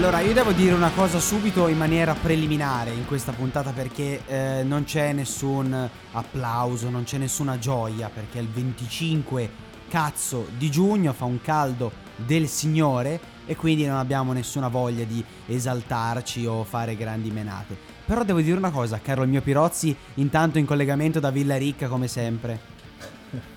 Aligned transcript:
Allora, 0.00 0.20
io 0.20 0.32
devo 0.32 0.52
dire 0.52 0.72
una 0.72 0.92
cosa 0.92 1.20
subito 1.20 1.68
in 1.68 1.76
maniera 1.76 2.14
preliminare 2.14 2.90
in 2.90 3.04
questa 3.04 3.32
puntata 3.32 3.70
perché 3.72 4.22
eh, 4.26 4.62
non 4.64 4.84
c'è 4.84 5.12
nessun 5.12 5.90
applauso, 6.12 6.88
non 6.88 7.04
c'è 7.04 7.18
nessuna 7.18 7.58
gioia 7.58 8.08
perché 8.08 8.38
il 8.38 8.48
25 8.48 9.50
cazzo 9.90 10.48
di 10.56 10.70
giugno 10.70 11.12
fa 11.12 11.26
un 11.26 11.42
caldo 11.42 11.92
del 12.16 12.48
signore 12.48 13.20
e 13.44 13.56
quindi 13.56 13.84
non 13.84 13.98
abbiamo 13.98 14.32
nessuna 14.32 14.68
voglia 14.68 15.04
di 15.04 15.22
esaltarci 15.46 16.46
o 16.46 16.64
fare 16.64 16.96
grandi 16.96 17.30
menate. 17.30 17.76
Però 18.06 18.24
devo 18.24 18.40
dire 18.40 18.56
una 18.56 18.70
cosa, 18.70 19.00
caro 19.02 19.22
il 19.24 19.28
mio 19.28 19.42
Pirozzi, 19.42 19.94
intanto 20.14 20.56
in 20.56 20.64
collegamento 20.64 21.20
da 21.20 21.30
Villa 21.30 21.58
Ricca 21.58 21.88
come 21.88 22.08
sempre. 22.08 22.58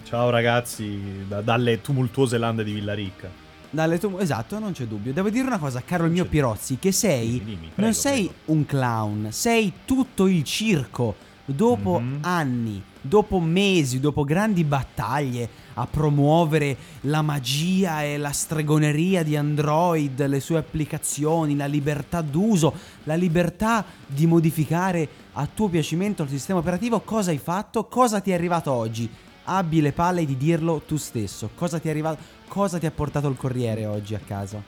Ciao 0.04 0.30
ragazzi, 0.30 1.23
da- 1.26 1.40
dalle 1.40 1.80
tumultuose 1.80 2.38
lande 2.38 2.66
di 2.66 2.73
Villaricca. 2.73 3.43
Dalle 3.73 3.98
tu- 3.98 4.18
esatto, 4.20 4.59
non 4.59 4.72
c'è 4.72 4.86
dubbio. 4.86 5.13
Devo 5.13 5.32
dire 5.32 5.48
una 5.48 5.58
cosa, 5.58 5.81
caro 5.84 6.05
il 6.05 6.12
mio 6.12 6.26
Pirozzi, 6.26 6.77
che 6.77 6.91
sei 6.91 7.27
Dimmi, 7.40 7.44
dimmi, 7.44 7.58
prego, 7.73 7.81
non 7.81 7.94
sei 7.95 8.26
prego. 8.27 8.52
un 8.52 8.66
clown, 8.68 9.27
sei 9.31 9.73
tutto 9.84 10.27
il 10.27 10.44
circo. 10.44 11.16
Dopo 11.45 12.00
Mhm. 12.00 12.20
anni, 12.22 12.81
dopo 13.02 13.40
mesi, 13.40 14.00
dopo 14.00 14.23
grandi 14.23 14.64
battaglie 14.64 15.50
a 15.73 15.88
promuovere 15.88 16.78
la 17.02 17.23
magia 17.23 18.03
e 18.03 18.17
la 18.17 18.31
stregoneria 18.31 19.23
di 19.23 19.36
Android, 19.36 20.23
le 20.28 20.39
sue 20.39 20.58
applicazioni, 20.58 21.55
la 21.55 21.66
libertà 21.66 22.22
d'uso, 22.22 22.73
la 23.05 23.16
libertà 23.16 23.83
di 24.05 24.28
modificare 24.28 25.09
a 25.33 25.48
tuo 25.52 25.67
piacimento 25.67 26.22
il 26.23 26.30
sistema 26.30 26.59
operativo, 26.59 27.00
cosa 27.02 27.31
hai 27.31 27.39
fatto? 27.39 27.86
Cosa 27.86 28.20
ti 28.22 28.30
è 28.30 28.36
arrivato 28.36 28.72
oggi? 28.72 29.09
Abbi 29.45 29.81
le 29.81 29.92
palle 29.92 30.26
di 30.26 30.38
dirlo 30.38 30.81
tu 30.88 30.95
stesso. 30.95 31.50
Cosa 31.55 31.78
ti 31.80 31.88
è 31.89 31.92
arrivato? 31.92 32.22
Cosa 32.54 32.78
ti 32.78 32.86
ha 32.86 32.92
portato 32.92 33.28
il 33.30 33.36
corriere 33.36 33.88
oggi 33.88 34.14
a 34.14 34.20
casa? 34.23 34.62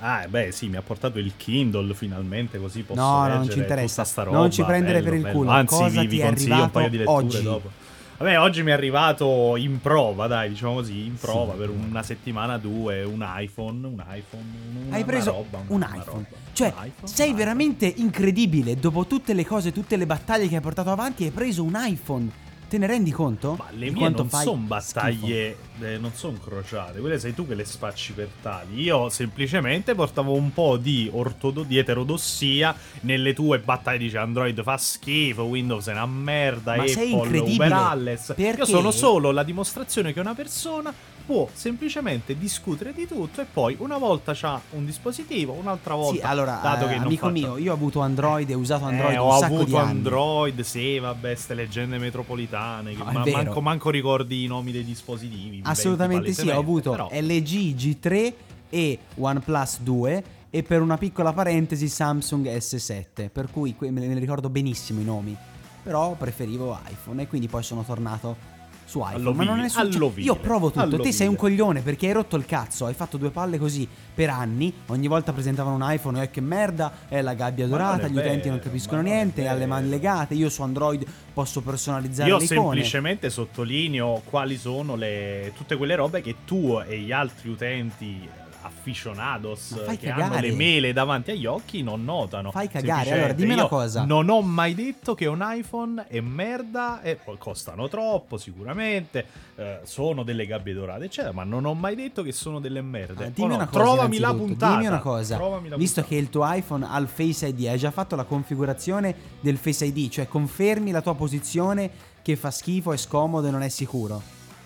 Ah, 0.00 0.24
beh, 0.26 0.50
sì, 0.50 0.68
mi 0.68 0.76
ha 0.76 0.80
portato 0.80 1.18
il 1.18 1.32
Kindle 1.36 1.92
finalmente, 1.92 2.58
così 2.58 2.80
posso 2.80 2.98
No, 3.02 3.18
leggere 3.24 3.36
non 3.36 3.50
ci 3.50 3.58
interessa. 3.58 3.86
tutta 4.02 4.04
sta 4.08 4.22
Non 4.24 4.32
roba. 4.34 4.48
ci 4.48 4.62
prendere 4.64 5.02
bello, 5.02 5.10
per 5.10 5.26
il 5.26 5.34
culo. 5.36 5.50
Anzi, 5.50 5.74
Cosa 5.74 6.00
vi, 6.00 6.06
vi 6.06 6.20
consiglio 6.20 6.62
un 6.62 6.70
paio 6.70 6.88
di 6.88 6.96
letture 6.96 7.14
oggi? 7.26 7.42
dopo. 7.42 7.70
Vabbè, 8.16 8.40
oggi 8.40 8.62
mi 8.62 8.70
è 8.70 8.72
arrivato 8.72 9.56
in 9.56 9.78
prova, 9.78 10.26
dai, 10.26 10.48
diciamo 10.48 10.72
così, 10.76 11.04
in 11.04 11.16
prova 11.18 11.52
Sì. 11.52 11.58
per 11.58 11.68
una 11.68 12.02
settimana, 12.02 12.56
due, 12.56 13.02
un 13.04 13.22
iPhone, 13.22 13.86
un 13.86 14.02
iPhone, 14.08 14.44
una, 14.86 14.94
Hai 14.96 15.02
una 15.02 15.04
preso 15.12 15.30
roba, 15.32 15.58
una- 15.58 15.66
un 15.68 15.74
una 15.76 15.86
iPhone. 15.96 16.04
roba. 16.24 16.36
Cioè, 16.54 16.72
Un 16.74 16.86
iPhone, 16.86 17.12
sei 17.12 17.34
veramente 17.34 17.92
incredibile. 17.94 18.74
Dopo 18.76 19.04
tutte 19.04 19.34
le 19.34 19.44
cose, 19.44 19.70
tutte 19.70 19.96
le 19.96 20.06
battaglie 20.06 20.48
che 20.48 20.54
hai 20.56 20.62
portato 20.62 20.88
avanti, 20.90 21.24
hai 21.24 21.30
preso 21.30 21.62
un 21.62 21.74
iPhone. 21.78 22.30
Te 22.68 22.76
ne 22.76 22.86
rendi 22.86 23.10
conto? 23.10 23.54
Ma 23.58 23.64
le 23.70 23.86
mie 23.86 23.94
quanto 23.94 24.26
non 24.30 24.30
sono 24.42 24.56
battaglie, 24.60 25.56
eh, 25.80 25.96
non 25.96 26.12
sono 26.12 26.36
crociate, 26.36 26.98
quelle 27.00 27.18
sei 27.18 27.32
tu 27.32 27.46
che 27.46 27.54
le 27.54 27.64
spacci 27.64 28.12
per 28.12 28.28
tali. 28.42 28.82
Io 28.82 29.08
semplicemente 29.08 29.94
portavo 29.94 30.34
un 30.34 30.52
po' 30.52 30.76
di, 30.76 31.08
ortodo- 31.10 31.62
di 31.62 31.78
eterodossia 31.78 32.74
nelle 33.00 33.32
tue 33.32 33.58
battaglie. 33.60 33.96
Dice 33.98 34.18
Android 34.18 34.62
fa 34.62 34.76
schifo, 34.76 35.44
Windows 35.44 35.86
è 35.88 35.92
una 35.92 36.04
merda, 36.04 36.76
Ma 36.76 36.86
sei 36.86 37.12
Apple, 37.14 37.24
incredibile, 37.38 37.64
Uber 37.66 37.72
Alles. 37.72 38.32
perché- 38.36 38.60
Io 38.60 38.66
sono 38.66 38.90
solo 38.90 39.30
la 39.30 39.42
dimostrazione 39.44 40.12
che 40.12 40.20
una 40.20 40.34
persona 40.34 40.92
può 41.28 41.46
semplicemente 41.52 42.38
discutere 42.38 42.94
di 42.94 43.06
tutto 43.06 43.42
e 43.42 43.44
poi 43.44 43.76
una 43.80 43.98
volta 43.98 44.32
c'ha 44.34 44.58
un 44.70 44.86
dispositivo, 44.86 45.52
un'altra 45.52 45.94
volta 45.94 46.14
Sì, 46.14 46.20
allora, 46.22 46.58
dato 46.62 46.86
eh, 46.86 46.88
che 46.88 46.94
amico 46.94 47.26
faccio- 47.28 47.32
mio, 47.32 47.58
io 47.58 47.70
ho 47.72 47.74
avuto 47.74 48.00
Android 48.00 48.48
e 48.48 48.54
ho 48.54 48.58
usato 48.58 48.86
Android 48.86 49.12
eh, 49.14 49.18
un 49.18 49.28
ho 49.28 49.38
sacco 49.38 49.54
avuto 49.56 49.64
di 49.66 49.76
anni. 49.76 49.90
Android, 49.90 50.60
sì, 50.62 50.98
vabbè, 50.98 51.34
ste 51.34 51.52
leggende 51.52 51.98
metropolitane. 51.98 52.94
No, 52.94 53.04
ma- 53.04 53.24
manco, 53.30 53.60
manco 53.60 53.90
ricordi 53.90 54.44
i 54.44 54.46
nomi 54.46 54.72
dei 54.72 54.84
dispositivi. 54.84 55.60
Assolutamente 55.64 56.32
sì, 56.32 56.48
ho 56.48 56.58
avuto 56.58 56.92
però- 56.92 57.08
LG 57.12 57.74
G3 57.74 58.32
e 58.70 58.98
OnePlus 59.16 59.80
2 59.80 60.24
e 60.48 60.62
per 60.62 60.80
una 60.80 60.96
piccola 60.96 61.34
parentesi 61.34 61.88
Samsung 61.88 62.46
S7, 62.56 63.28
per 63.30 63.50
cui 63.50 63.76
me 63.80 63.90
ne 63.90 64.18
ricordo 64.18 64.48
benissimo 64.48 65.00
i 65.02 65.04
nomi. 65.04 65.36
Però 65.82 66.12
preferivo 66.12 66.78
iPhone 66.90 67.20
e 67.20 67.26
quindi 67.28 67.48
poi 67.48 67.62
sono 67.62 67.82
tornato 67.82 68.56
su 68.88 69.00
iPhone. 69.00 69.36
Ma 69.36 69.44
non 69.44 69.60
è 69.60 69.68
successo. 69.68 70.12
Io 70.16 70.34
provo 70.36 70.68
tutto, 70.68 70.80
te 70.80 70.94
all'ovile. 70.94 71.12
sei 71.12 71.26
un 71.26 71.36
coglione 71.36 71.82
perché 71.82 72.06
hai 72.06 72.14
rotto 72.14 72.36
il 72.36 72.46
cazzo, 72.46 72.86
hai 72.86 72.94
fatto 72.94 73.18
due 73.18 73.28
palle 73.28 73.58
così 73.58 73.86
per 74.14 74.30
anni, 74.30 74.72
ogni 74.86 75.06
volta 75.08 75.34
presentavano 75.34 75.74
un 75.76 75.92
iPhone 75.92 76.22
e 76.22 76.30
che 76.30 76.40
merda, 76.40 76.90
è 77.06 77.20
la 77.20 77.34
gabbia 77.34 77.66
dorata, 77.66 78.08
gli 78.08 78.16
utenti 78.16 78.48
non 78.48 78.58
capiscono 78.60 79.02
niente, 79.02 79.46
alle 79.46 79.66
mani 79.66 79.90
vero. 79.90 79.96
legate, 79.96 80.34
io 80.34 80.48
su 80.48 80.62
Android 80.62 81.04
posso 81.34 81.60
personalizzare 81.60 82.30
Io 82.30 82.38
le 82.38 82.44
icone. 82.44 82.60
semplicemente 82.60 83.28
sottolineo 83.28 84.22
quali 84.24 84.56
sono 84.56 84.96
le, 84.96 85.52
tutte 85.54 85.76
quelle 85.76 85.94
robe 85.94 86.22
che 86.22 86.36
tu 86.46 86.80
e 86.84 86.98
gli 86.98 87.12
altri 87.12 87.50
utenti 87.50 88.28
aficionados 88.78 89.74
che 89.98 90.06
cagare. 90.08 90.22
hanno 90.22 90.40
le 90.40 90.52
mele 90.52 90.92
davanti 90.92 91.32
agli 91.32 91.46
occhi 91.46 91.82
non 91.82 92.04
notano. 92.04 92.50
Fai 92.50 92.68
cagare, 92.68 93.12
allora, 93.12 93.32
dimmi 93.32 93.52
una 93.54 93.66
cosa. 93.66 94.04
Non 94.04 94.28
ho 94.28 94.40
mai 94.40 94.74
detto 94.74 95.14
che 95.14 95.26
un 95.26 95.40
iPhone 95.42 96.06
è 96.08 96.20
merda 96.20 97.00
e 97.02 97.16
poi 97.16 97.36
costano 97.38 97.88
troppo 97.88 98.36
sicuramente, 98.38 99.24
eh, 99.56 99.80
sono 99.84 100.22
delle 100.22 100.46
gabbie 100.46 100.72
dorate 100.72 101.04
eccetera, 101.06 101.32
ma 101.32 101.44
non 101.44 101.64
ho 101.64 101.74
mai 101.74 101.94
detto 101.94 102.22
che 102.22 102.32
sono 102.32 102.60
delle 102.60 102.80
merde. 102.82 103.24
Ah, 103.24 103.26
Oh 103.28 103.32
dimmi 103.34 103.48
no, 103.48 103.54
una 103.56 103.66
cosa, 103.66 103.78
trovami 103.84 104.18
la 104.18 104.34
puntata. 104.34 104.72
Dimmi 104.74 104.86
una 104.86 104.98
cosa. 105.00 105.36
trovami 105.36 105.68
la 105.68 105.76
Visto 105.76 106.00
puntata. 106.00 106.14
che 106.14 106.20
il 106.22 106.30
tuo 106.30 106.52
iPhone 106.52 106.86
ha 106.88 106.98
il 106.98 107.08
Face 107.08 107.46
ID, 107.46 107.66
hai 107.66 107.78
già 107.78 107.90
fatto 107.90 108.16
la 108.16 108.24
configurazione 108.24 109.14
del 109.40 109.56
Face 109.58 109.84
ID, 109.84 110.08
cioè 110.10 110.26
confermi 110.28 110.90
la 110.90 111.02
tua 111.02 111.14
posizione 111.14 111.90
che 112.22 112.36
fa 112.36 112.50
schifo, 112.50 112.92
è 112.92 112.96
scomodo 112.96 113.46
e 113.46 113.50
non 113.50 113.62
è 113.62 113.68
sicuro. 113.68 114.20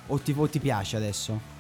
O 0.09 0.19
ti, 0.19 0.35
o 0.37 0.49
ti 0.49 0.59
piace 0.59 0.97
adesso? 0.97 1.51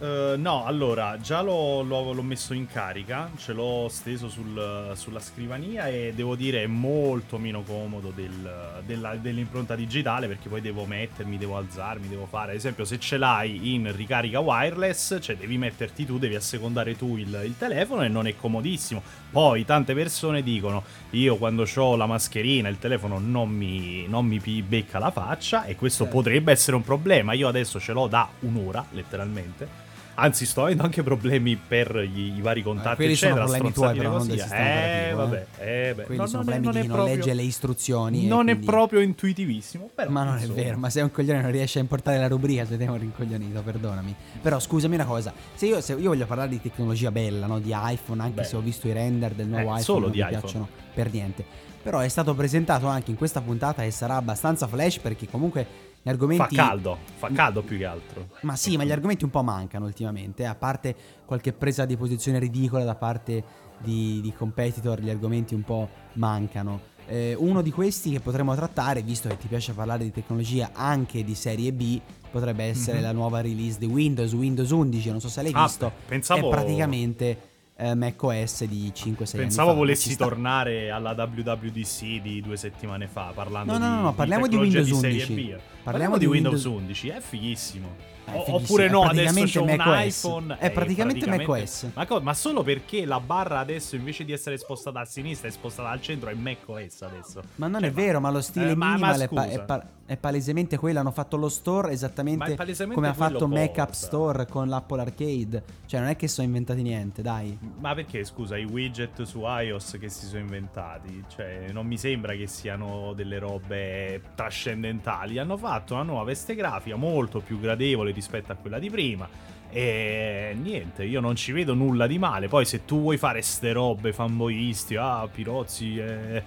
Eh, 0.00 0.34
no, 0.38 0.64
allora, 0.64 1.18
già 1.20 1.40
l'ho, 1.42 1.82
l'ho- 1.82 2.12
l'ho 2.12 2.22
messo 2.22 2.54
in 2.54 2.68
carica, 2.68 3.28
ce 3.36 3.52
l'ho 3.52 3.88
steso 3.90 4.28
sul- 4.28 4.92
sulla 4.94 5.18
scrivania 5.18 5.88
e 5.88 6.12
devo 6.14 6.36
dire 6.36 6.62
è 6.62 6.66
molto 6.68 7.36
meno 7.36 7.62
comodo 7.62 8.12
del- 8.14 8.80
della- 8.86 9.16
dell'impronta 9.16 9.74
digitale 9.74 10.28
perché 10.28 10.48
poi 10.48 10.60
devo 10.60 10.84
mettermi, 10.84 11.36
devo 11.36 11.56
alzarmi, 11.56 12.06
devo 12.06 12.26
fare, 12.26 12.52
ad 12.52 12.56
esempio 12.58 12.84
se 12.84 13.00
ce 13.00 13.16
l'hai 13.16 13.74
in 13.74 13.90
ricarica 13.92 14.38
wireless, 14.38 15.18
cioè 15.20 15.36
devi 15.36 15.58
metterti 15.58 16.06
tu, 16.06 16.16
devi 16.18 16.36
assecondare 16.36 16.96
tu 16.96 17.16
il, 17.16 17.40
il 17.44 17.56
telefono 17.58 18.04
e 18.04 18.08
non 18.08 18.28
è 18.28 18.36
comodissimo. 18.36 19.02
Poi 19.32 19.64
tante 19.64 19.94
persone 19.94 20.44
dicono, 20.44 20.84
io 21.10 21.36
quando 21.38 21.66
ho 21.74 21.96
la 21.96 22.06
mascherina 22.06 22.68
il 22.68 22.78
telefono 22.78 23.18
non 23.18 23.48
mi, 23.50 24.06
non 24.06 24.26
mi 24.26 24.38
becca 24.62 25.00
la 25.00 25.10
faccia 25.10 25.64
e 25.64 25.74
questo 25.74 26.04
Certo. 26.04 26.18
potrebbe 26.18 26.52
essere 26.52 26.76
un 26.76 26.84
problema, 26.84 27.32
io 27.32 27.48
adesso 27.48 27.80
ce 27.80 27.92
l'ho 27.92 28.06
da 28.06 28.28
un'ora 28.40 28.86
letteralmente. 28.92 29.86
Anzi, 30.20 30.46
sto 30.46 30.62
avendo 30.62 30.82
anche 30.82 31.04
problemi 31.04 31.54
per 31.56 31.96
gli- 31.98 32.36
i 32.36 32.40
vari 32.40 32.60
contatti, 32.62 32.96
quelli 32.96 33.14
sono 33.14 33.34
problemi 33.36 33.72
tuoi, 33.72 33.96
però, 33.96 34.10
non 34.18 34.26
del 34.26 34.40
sistema 34.40 34.60
Eh, 34.64 35.12
operativo, 35.12 35.16
vabbè, 35.16 35.46
eh, 35.58 35.94
beh. 35.94 36.16
No, 36.16 36.26
sono 36.26 36.42
è- 36.42 36.44
problemi 36.44 36.64
non 36.64 36.72
di 36.72 36.78
è 36.78 36.82
non 36.82 36.96
proprio- 36.96 37.14
legge 37.14 37.34
le 37.34 37.42
istruzioni. 37.42 38.26
Non 38.26 38.40
è 38.40 38.52
quindi- 38.52 38.66
proprio 38.66 39.00
intuitivissimo, 39.00 39.90
però. 39.94 40.10
Ma 40.10 40.24
non 40.24 40.36
è 40.38 40.40
insomma. 40.40 40.60
vero, 40.60 40.76
ma 40.78 40.90
sei 40.90 41.02
un 41.04 41.12
coglione 41.12 41.40
non 41.40 41.52
riesci 41.52 41.78
a 41.78 41.80
importare 41.82 42.18
la 42.18 42.26
rubrica, 42.26 42.64
te 42.64 42.74
un 42.84 42.98
rincoglionito, 42.98 43.60
perdonami. 43.62 44.12
Però 44.42 44.58
scusami 44.58 44.96
una 44.96 45.04
cosa, 45.04 45.32
se 45.54 45.66
io, 45.66 45.80
se 45.80 45.92
io 45.92 46.08
voglio 46.08 46.26
parlare 46.26 46.48
di 46.48 46.60
tecnologia 46.60 47.12
bella, 47.12 47.46
no? 47.46 47.60
Di 47.60 47.72
iPhone, 47.72 48.20
anche 48.20 48.34
Bella. 48.34 48.46
se 48.48 48.56
ho 48.56 48.60
visto 48.60 48.88
i 48.88 48.92
render 48.92 49.34
del 49.34 49.46
nuovo 49.46 49.62
Eh, 49.62 49.80
iPhone, 49.80 49.82
solo 49.82 50.00
non 50.00 50.10
di 50.10 50.18
mi 50.18 50.24
iPhone. 50.24 50.40
piacciono 50.40 50.68
per 50.94 51.12
niente. 51.12 51.44
Però 51.80 52.00
è 52.00 52.08
stato 52.08 52.34
presentato 52.34 52.88
anche 52.88 53.12
in 53.12 53.16
questa 53.16 53.40
puntata 53.40 53.84
e 53.84 53.92
sarà 53.92 54.16
abbastanza 54.16 54.66
flash 54.66 54.98
perché 54.98 55.28
comunque 55.30 55.86
gli 56.08 56.12
argomenti... 56.12 56.56
Fa 56.56 56.64
caldo, 56.66 56.98
fa 57.16 57.30
caldo 57.30 57.62
più 57.62 57.76
che 57.76 57.84
altro. 57.84 58.28
Ma 58.40 58.56
sì, 58.56 58.76
ma 58.78 58.84
gli 58.84 58.92
argomenti 58.92 59.24
un 59.24 59.30
po' 59.30 59.42
mancano 59.42 59.84
ultimamente, 59.84 60.42
eh, 60.42 60.46
a 60.46 60.54
parte 60.54 60.94
qualche 61.26 61.52
presa 61.52 61.84
di 61.84 61.96
posizione 61.96 62.38
ridicola 62.38 62.84
da 62.84 62.94
parte 62.94 63.44
di, 63.78 64.20
di 64.22 64.32
competitor, 64.32 65.00
gli 65.00 65.10
argomenti 65.10 65.54
un 65.54 65.62
po' 65.62 65.88
mancano. 66.14 66.96
Eh, 67.06 67.34
uno 67.38 67.62
di 67.62 67.70
questi 67.70 68.10
che 68.10 68.20
potremmo 68.20 68.54
trattare, 68.54 69.02
visto 69.02 69.28
che 69.28 69.36
ti 69.36 69.46
piace 69.48 69.72
parlare 69.72 70.04
di 70.04 70.10
tecnologia 70.12 70.70
anche 70.72 71.24
di 71.24 71.34
serie 71.34 71.72
B, 71.72 72.00
potrebbe 72.30 72.64
essere 72.64 72.98
Mhm. 72.98 73.02
la 73.02 73.12
nuova 73.12 73.40
release 73.40 73.78
di 73.78 73.86
Windows, 73.86 74.32
Windows 74.32 74.70
11, 74.70 75.10
non 75.10 75.20
so 75.20 75.28
se 75.28 75.42
l'hai 75.42 75.52
Ah, 75.54 75.62
visto. 75.64 75.92
pensavo- 76.06 76.46
È 76.46 76.50
praticamente 76.50 77.38
eh, 77.80 77.94
macOS 77.94 78.64
di 78.64 78.92
5-6 78.92 79.06
anni 79.06 79.14
fa. 79.26 79.36
Pensavo 79.36 79.72
volessi 79.74 80.16
tornare 80.16 80.90
alla 80.90 81.12
WWDC 81.12 82.20
di 82.20 82.40
due 82.42 82.56
settimane 82.56 83.06
fa 83.06 83.30
parlando 83.32 83.72
No, 83.72 83.78
no, 83.78 83.84
di 83.86 83.94
no, 83.94 84.00
no, 84.02 84.14
parliamo 84.14 84.48
di 84.48 84.56
Windows 84.56 84.92
serie 84.98 85.22
11. 85.24 85.34
B. 85.34 85.36
Parliamo 85.38 85.82
Parliamo 85.84 86.14
di 86.14 86.18
di 86.18 86.26
Windows 86.26 86.64
Windows- 86.64 86.82
11, 86.82 87.08
è 87.08 87.20
fighissimo. 87.20 87.88
È 88.24 88.30
fighissimo, 88.30 88.56
Oppure 88.56 88.88
no, 88.90 89.02
adesso 89.04 89.32
praticamente 89.32 89.50
c'è 89.50 89.60
un 89.60 89.76
macOS. 89.76 90.04
iPhone. 90.18 90.56
È 90.58 90.64
eh, 90.66 90.70
praticamente 90.70 91.26
macOS. 91.28 91.86
Ma, 91.94 92.06
co- 92.06 92.20
ma 92.20 92.34
solo 92.34 92.62
perché 92.64 93.06
la 93.06 93.20
barra 93.20 93.60
adesso 93.60 93.94
invece 93.96 94.24
di 94.24 94.32
essere 94.32 94.58
spostata 94.58 95.00
a 95.00 95.04
sinistra 95.04 95.48
è 95.48 95.50
spostata 95.50 95.88
al 95.88 96.02
centro 96.02 96.28
è 96.28 96.34
macOS 96.34 97.02
adesso. 97.02 97.42
Ma 97.54 97.68
non 97.68 97.80
Cioè, 97.80 97.88
è 97.90 97.92
vero, 97.92 98.20
ma 98.20 98.30
lo 98.30 98.40
stile 98.42 98.70
eh, 98.72 98.74
ma- 98.74 98.86
ma 98.86 98.92
minimal 98.92 99.20
è, 99.20 99.28
pa- 99.28 99.48
è 99.48 99.64
pa- 99.64 99.86
è 100.08 100.16
palesemente 100.16 100.78
quello. 100.78 101.00
Hanno 101.00 101.10
fatto 101.10 101.36
lo 101.36 101.50
store 101.50 101.92
esattamente 101.92 102.56
come 102.94 103.08
ha 103.08 103.12
fatto 103.12 103.46
Mac 103.46 103.76
App. 103.76 103.92
Store 103.92 104.46
con 104.46 104.66
l'Apple 104.66 105.02
Arcade. 105.02 105.62
Cioè, 105.84 106.00
non 106.00 106.08
è 106.08 106.16
che 106.16 106.28
sono 106.28 106.46
inventati 106.46 106.80
niente, 106.80 107.20
dai. 107.20 107.56
Ma 107.78 107.94
perché, 107.94 108.24
scusa, 108.24 108.56
i 108.56 108.64
widget 108.64 109.22
su 109.22 109.42
iOS 109.44 109.98
che 110.00 110.08
si 110.08 110.24
sono 110.24 110.40
inventati? 110.40 111.22
Cioè, 111.28 111.66
non 111.72 111.86
mi 111.86 111.98
sembra 111.98 112.34
che 112.34 112.46
siano 112.46 113.12
delle 113.12 113.38
robe 113.38 114.22
trascendentali. 114.34 115.38
Hanno 115.38 115.58
fatto 115.58 115.92
una 115.92 116.04
nuova 116.04 116.24
veste 116.24 116.54
grafica 116.54 116.96
molto 116.96 117.40
più 117.40 117.60
gradevole 117.60 118.10
rispetto 118.10 118.50
a 118.50 118.54
quella 118.54 118.78
di 118.78 118.88
prima. 118.88 119.28
E 119.70 120.56
niente, 120.58 121.04
io 121.04 121.20
non 121.20 121.36
ci 121.36 121.52
vedo 121.52 121.74
nulla 121.74 122.06
di 122.06 122.18
male. 122.18 122.48
Poi, 122.48 122.64
se 122.64 122.86
tu 122.86 123.02
vuoi 123.02 123.18
fare 123.18 123.42
ste 123.42 123.72
robe 123.72 124.14
fanboyisti, 124.14 124.96
ah, 124.96 125.28
Pirozzi, 125.30 125.98
eh, 125.98 126.42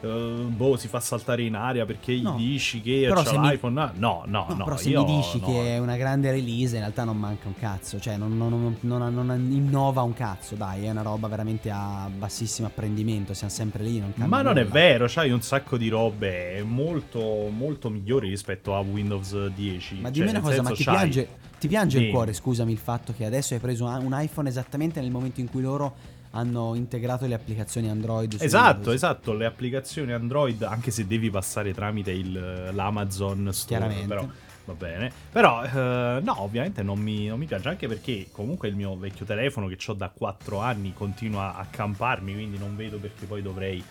eh, 0.00 0.44
boh, 0.48 0.76
si 0.76 0.88
fa 0.88 1.00
saltare 1.00 1.42
in 1.42 1.54
aria 1.54 1.84
perché 1.84 2.14
gli 2.14 2.22
No. 2.22 2.34
dici 2.36 2.80
che 2.82 3.04
Però 3.08 3.22
c'ha 3.22 3.30
se 3.30 3.38
mi- 3.38 3.48
l'iPhone. 3.50 3.80
Ah, 3.80 3.92
No, 3.96 4.22
no, 4.26 4.46
no. 4.48 4.54
No, 4.56 4.64
però 4.64 4.76
se 4.76 4.90
mi 4.90 5.04
dici 5.04 5.40
no. 5.40 5.46
che 5.46 5.74
è 5.74 5.78
una 5.78 5.96
grande 5.96 6.30
release, 6.30 6.74
in 6.74 6.80
realtà 6.80 7.04
non 7.04 7.16
manca 7.18 7.48
un 7.48 7.54
cazzo. 7.58 7.98
Cioè, 8.00 8.16
non, 8.16 8.36
non- 8.36 8.76
non- 8.80 9.14
non- 9.14 9.48
innova 9.50 10.02
un 10.02 10.12
cazzo, 10.14 10.54
dai. 10.54 10.84
È 10.84 10.90
una 10.90 11.02
roba 11.02 11.28
veramente 11.28 11.70
a 11.70 12.08
bassissimo 12.14 12.66
apprendimento. 12.68 13.34
Siamo 13.34 13.52
sempre 13.52 13.82
lì. 13.82 13.98
Non 13.98 14.10
cambia 14.12 14.26
Ma 14.26 14.42
non 14.42 14.58
è 14.58 14.62
nulla. 14.62 14.72
vero, 14.74 15.06
c'hai 15.08 15.30
un 15.30 15.40
sacco 15.42 15.76
di 15.76 15.88
robe 15.88 16.62
molto, 16.62 17.48
molto 17.50 17.90
migliori 17.90 18.28
rispetto 18.28 18.74
a 18.74 18.80
Windows 18.80 19.46
10. 19.48 19.96
Ma 19.96 20.02
Cioè, 20.04 20.10
dimmi 20.12 20.28
una 20.28 20.38
nel 20.38 20.42
cosa, 20.42 20.62
ma 20.62 20.70
ti 20.70 20.82
piange, 20.84 21.28
ti 21.58 21.68
piange 21.68 21.98
il 21.98 22.10
cuore, 22.10 22.32
scusami, 22.32 22.70
il 22.72 22.78
fatto 22.78 23.12
che 23.16 23.24
adesso 23.24 23.54
hai 23.54 23.60
preso 23.60 23.84
un 23.86 24.14
iPhone 24.18 24.48
esattamente 24.48 25.00
nel 25.00 25.10
momento 25.10 25.40
in 25.40 25.48
cui 25.50 25.62
loro 25.62 25.94
hanno 26.36 26.74
integrato 26.74 27.26
le 27.26 27.34
applicazioni 27.34 27.88
Android 27.88 28.36
Esatto, 28.40 28.74
Windows? 28.76 28.94
esatto, 28.94 29.32
le 29.32 29.46
applicazioni 29.46 30.12
Android, 30.12 30.62
anche 30.62 30.90
se 30.90 31.06
devi 31.06 31.30
passare 31.30 31.72
tramite 31.74 32.10
il- 32.10 32.70
l'Amazon 32.72 33.50
Store, 33.52 33.78
Chiaramente. 33.78 34.06
però 34.06 34.26
va 34.66 34.72
bene. 34.74 35.12
Però 35.32 35.62
eh, 35.64 36.20
no, 36.22 36.42
ovviamente 36.42 36.82
non 36.82 36.98
mi, 36.98 37.26
non 37.26 37.38
mi 37.38 37.46
piace, 37.46 37.68
anche 37.68 37.86
perché 37.88 38.28
comunque 38.32 38.68
il 38.68 38.74
mio 38.76 38.96
vecchio 38.96 39.24
telefono 39.24 39.66
che 39.68 39.76
ho 39.86 39.92
da 39.94 40.08
4 40.10 40.58
anni 40.60 40.92
continua 40.92 41.56
a 41.56 41.66
camparmi, 41.70 42.32
quindi 42.32 42.58
non 42.58 42.76
vedo 42.76 42.98
perché 42.98 43.26
poi 43.26 43.42
dovrei 43.42 43.82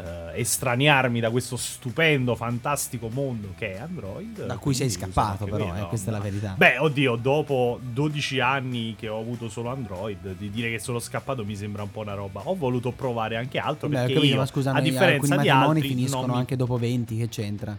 eh, 0.00 0.40
estraniarmi 0.40 1.20
da 1.20 1.30
questo 1.30 1.56
stupendo, 1.56 2.34
fantastico 2.34 3.08
mondo 3.08 3.54
che 3.56 3.74
è 3.74 3.78
Android. 3.78 4.46
Da 4.46 4.56
cui 4.56 4.74
sei 4.74 4.90
scappato, 4.90 5.44
però, 5.44 5.74
eh, 5.76 5.86
questa 5.88 6.10
è 6.10 6.12
la 6.12 6.20
verità. 6.20 6.54
Beh, 6.56 6.78
oddio, 6.78 7.16
dopo 7.16 7.78
12 7.82 8.40
anni 8.40 8.94
che 8.98 9.08
ho 9.08 9.18
avuto 9.18 9.48
solo 9.48 9.70
Android, 9.70 10.36
di 10.36 10.50
dire 10.50 10.70
che 10.70 10.78
sono 10.78 10.98
scappato 10.98 11.44
mi 11.44 11.56
sembra 11.56 11.82
un 11.82 11.90
po' 11.90 12.00
una 12.00 12.14
roba. 12.14 12.42
Ho 12.44 12.54
voluto 12.56 12.90
provare 12.92 13.36
anche 13.36 13.58
altro 13.58 13.88
Beh, 13.88 13.96
perché 13.96 14.14
capito, 14.14 14.32
io, 14.32 14.40
ma 14.40 14.46
scusa, 14.46 14.72
a 14.72 14.80
differenza 14.80 15.12
alcuni 15.12 15.30
di 15.30 15.36
matrimoni 15.36 15.78
altri, 15.78 15.88
finiscono 15.88 16.32
mi- 16.32 16.38
anche 16.38 16.56
dopo 16.56 16.76
20, 16.76 17.16
che 17.16 17.28
c'entra? 17.28 17.76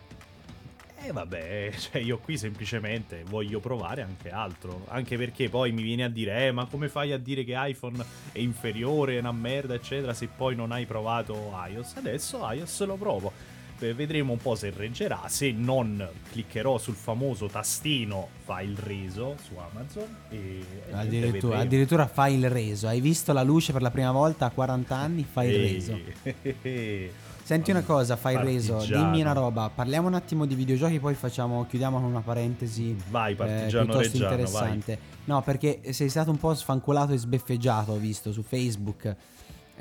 Eh 1.04 1.12
vabbè, 1.12 1.72
cioè 1.78 2.02
io 2.02 2.20
qui 2.20 2.38
semplicemente 2.38 3.24
voglio 3.28 3.60
provare 3.60 4.02
anche 4.04 4.30
altro, 4.30 4.86
anche 4.90 5.18
perché 5.18 5.50
poi 5.50 5.72
mi 5.72 5.82
viene 5.82 6.04
a 6.04 6.10
dire 6.10 6.48
"Eh, 6.48 6.52
ma 6.52 6.66
come 6.66 6.90
fai 6.90 7.12
a 7.12 7.18
dire 7.18 7.44
che 7.44 7.54
iPhone 7.56 8.04
è 8.32 8.40
inferiore, 8.40 9.16
è 9.16 9.20
una 9.20 9.32
merda, 9.32 9.74
eccetera, 9.74 10.14
se 10.14 10.28
poi 10.28 10.56
non 10.56 10.72
hai 10.72 10.86
provato 10.86 11.52
iOS?" 11.70 11.96
Adesso 11.98 12.48
iOS 12.52 12.86
lo 12.86 12.96
provo. 12.96 13.32
Vedremo 13.82 14.34
un 14.34 14.38
po' 14.38 14.54
se 14.54 14.70
reggerà, 14.70 15.24
se 15.28 15.52
non 15.52 16.08
cliccherò 16.32 16.78
sul 16.78 16.94
famoso 16.94 17.48
tastino 17.48 18.30
fai 18.44 18.70
il 18.70 18.78
reso 18.78 19.38
su 19.42 19.56
Amazon 19.58 20.18
e 20.30 20.64
e 20.88 20.94
Addirittura, 20.94 21.58
addirittura 21.58 22.06
fai 22.06 22.36
il 22.36 22.48
reso. 22.48 22.88
Hai 22.88 23.02
visto 23.02 23.34
la 23.34 23.42
luce 23.42 23.72
per 23.74 23.82
la 23.82 23.90
prima 23.90 24.12
volta 24.12 24.46
a 24.46 24.52
40 24.52 24.96
anni, 24.96 25.24
fai 25.24 25.50
il 25.50 25.60
reso. 25.60 26.00
Senti 27.52 27.72
una 27.72 27.84
cosa, 27.84 28.16
fai 28.16 28.38
reso, 28.38 28.78
dimmi 28.86 29.20
una 29.20 29.34
roba. 29.34 29.70
Parliamo 29.70 30.08
un 30.08 30.14
attimo 30.14 30.46
di 30.46 30.56
videogiochi, 30.56 31.00
poi 31.00 31.16
facciamo, 31.16 31.66
chiudiamo 31.66 32.00
con 32.00 32.08
una 32.10 32.22
parentesi 32.22 32.96
Vai, 33.10 33.34
eh, 33.34 33.36
partigiano 33.36 33.84
piuttosto 33.84 34.12
reggiano, 34.14 34.32
interessante. 34.32 35.00
No, 35.26 35.42
perché 35.42 35.82
sei 35.92 36.08
stato 36.08 36.32
un 36.32 36.38
po' 36.38 36.54
sfancolato 36.54 37.12
e 37.12 37.18
sbeffeggiato, 37.18 37.92
ho 37.92 37.98
visto 37.98 38.32
su 38.32 38.42
Facebook. 38.42 39.16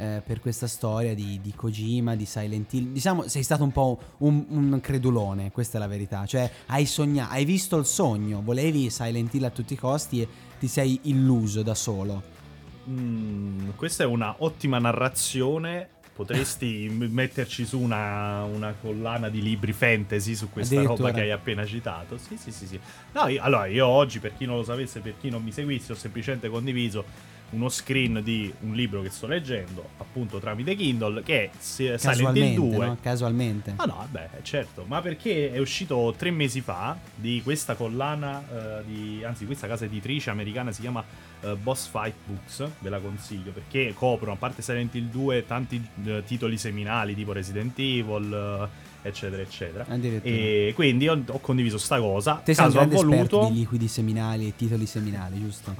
eh, 0.01 0.23
per 0.25 0.41
questa 0.41 0.67
storia 0.67 1.15
di, 1.15 1.41
di 1.43 1.53
Kojima, 1.55 2.17
di 2.17 2.25
Silent 2.25 2.73
Hill, 2.73 2.93
diciamo 2.93 3.29
sei 3.29 3.43
stato 3.43 3.63
un 3.63 3.71
po' 3.71 3.99
un, 4.19 4.47
un 4.49 4.79
credulone, 4.81 5.53
questa 5.53 5.77
è 5.77 5.81
la 5.81 5.87
verità. 5.87 6.25
Cioè, 6.25 6.51
hai 6.67 6.87
sognato, 6.87 7.33
hai 7.35 7.45
visto 7.45 7.77
il 7.77 7.85
sogno, 7.85 8.41
volevi 8.43 8.89
Silent 8.89 9.35
Hill 9.35 9.45
a 9.45 9.51
tutti 9.51 9.75
i 9.75 9.77
costi 9.77 10.23
e 10.23 10.29
ti 10.59 10.69
sei 10.69 11.01
illuso 11.05 11.63
da 11.63 11.75
solo. 11.75 12.23
Mm, 12.89 13.71
questa 13.77 14.05
è 14.05 14.07
una 14.07 14.35
ottima 14.39 14.79
narrazione. 14.79 15.99
Potresti 16.13 16.89
metterci 16.91 17.65
su 17.65 17.79
una, 17.81 18.43
una 18.43 18.75
collana 18.79 19.31
di 19.31 19.41
libri 19.41 19.73
fantasy 19.73 20.35
su 20.35 20.51
questa 20.51 20.75
roba 20.83 21.13
che 21.13 21.21
hai 21.23 21.31
appena 21.31 21.65
citato. 21.65 22.19
Sì, 22.19 22.37
sì, 22.37 22.51
sì, 22.53 22.67
sì. 22.67 22.79
No, 23.13 23.27
io- 23.29 23.43
allora, 23.43 23.67
io 23.67 23.87
oggi, 23.87 24.19
per 24.19 24.37
chi 24.37 24.45
non 24.45 24.57
lo 24.57 24.63
sapesse, 24.65 25.01
per 25.01 25.15
chi 25.19 25.31
non 25.31 25.43
mi 25.43 25.51
seguisse, 25.53 25.93
ho 25.93 25.97
semplicemente 25.97 26.49
condiviso 26.51 27.05
uno 27.51 27.69
screen 27.69 28.21
di 28.23 28.53
un 28.61 28.75
libro 28.75 29.03
che 29.03 29.11
sto 29.11 29.27
leggendo, 29.27 29.91
appunto 29.99 30.39
tramite 30.39 30.75
Kindle, 30.77 31.23
che 31.23 31.45
è 31.45 31.51
Silent 31.59 32.03
Hill 32.03 32.11
Casualmente, 32.11 32.55
2. 32.55 32.87
no? 32.87 32.97
Casualmente. 33.01 33.73
Ah 33.77 33.85
no, 33.85 33.97
vabbè, 33.97 34.29
certo, 34.43 34.85
ma 34.87 35.01
perché 35.01 35.53
è 35.53 35.59
uscito 35.59 36.15
tre 36.17 36.31
mesi 36.31 36.61
fa 36.61 36.97
di 37.15 37.41
questa 37.43 37.75
collana, 37.75 38.81
eh, 38.81 38.85
di, 38.85 39.25
anzi 39.25 39.47
questa 39.47 39.67
casa 39.67 39.85
editrice 39.85 40.31
americana 40.31 40.73
si 40.73 40.81
chiama 40.81 41.05
eh, 41.41 41.55
Boss 41.57 41.89
Fight 41.89 42.15
Books, 42.25 42.69
ve 42.79 42.89
la 42.89 42.99
consiglio, 42.99 43.51
perché 43.51 43.93
coprono, 43.95 44.33
a 44.33 44.37
parte 44.37 44.63
Silent 44.63 44.95
Hill 44.95 45.09
2, 45.09 45.47
tanti 45.47 45.85
eh, 46.05 46.23
titoli 46.25 46.57
seminali 46.57 47.15
tipo 47.15 47.33
Resident 47.33 47.79
Evil, 47.79 48.69
eccetera, 49.03 49.43
eccetera. 49.43 49.87
E 50.23 50.73
quindi 50.75 51.09
ho, 51.09 51.23
ho 51.27 51.39
condiviso 51.41 51.79
sta 51.79 51.99
cosa, 52.01 52.41
Te 52.45 52.55
sei 52.55 52.67
un 52.67 52.73
caso 52.73 52.87
grande 52.87 52.95
esperto 52.97 53.37
voluto, 53.37 53.53
di 53.53 53.59
liquidi 53.61 53.89
seminali 53.89 54.49
e 54.49 54.57
titoli 54.57 54.87
seminali, 54.87 55.41
giusto? 55.41 55.75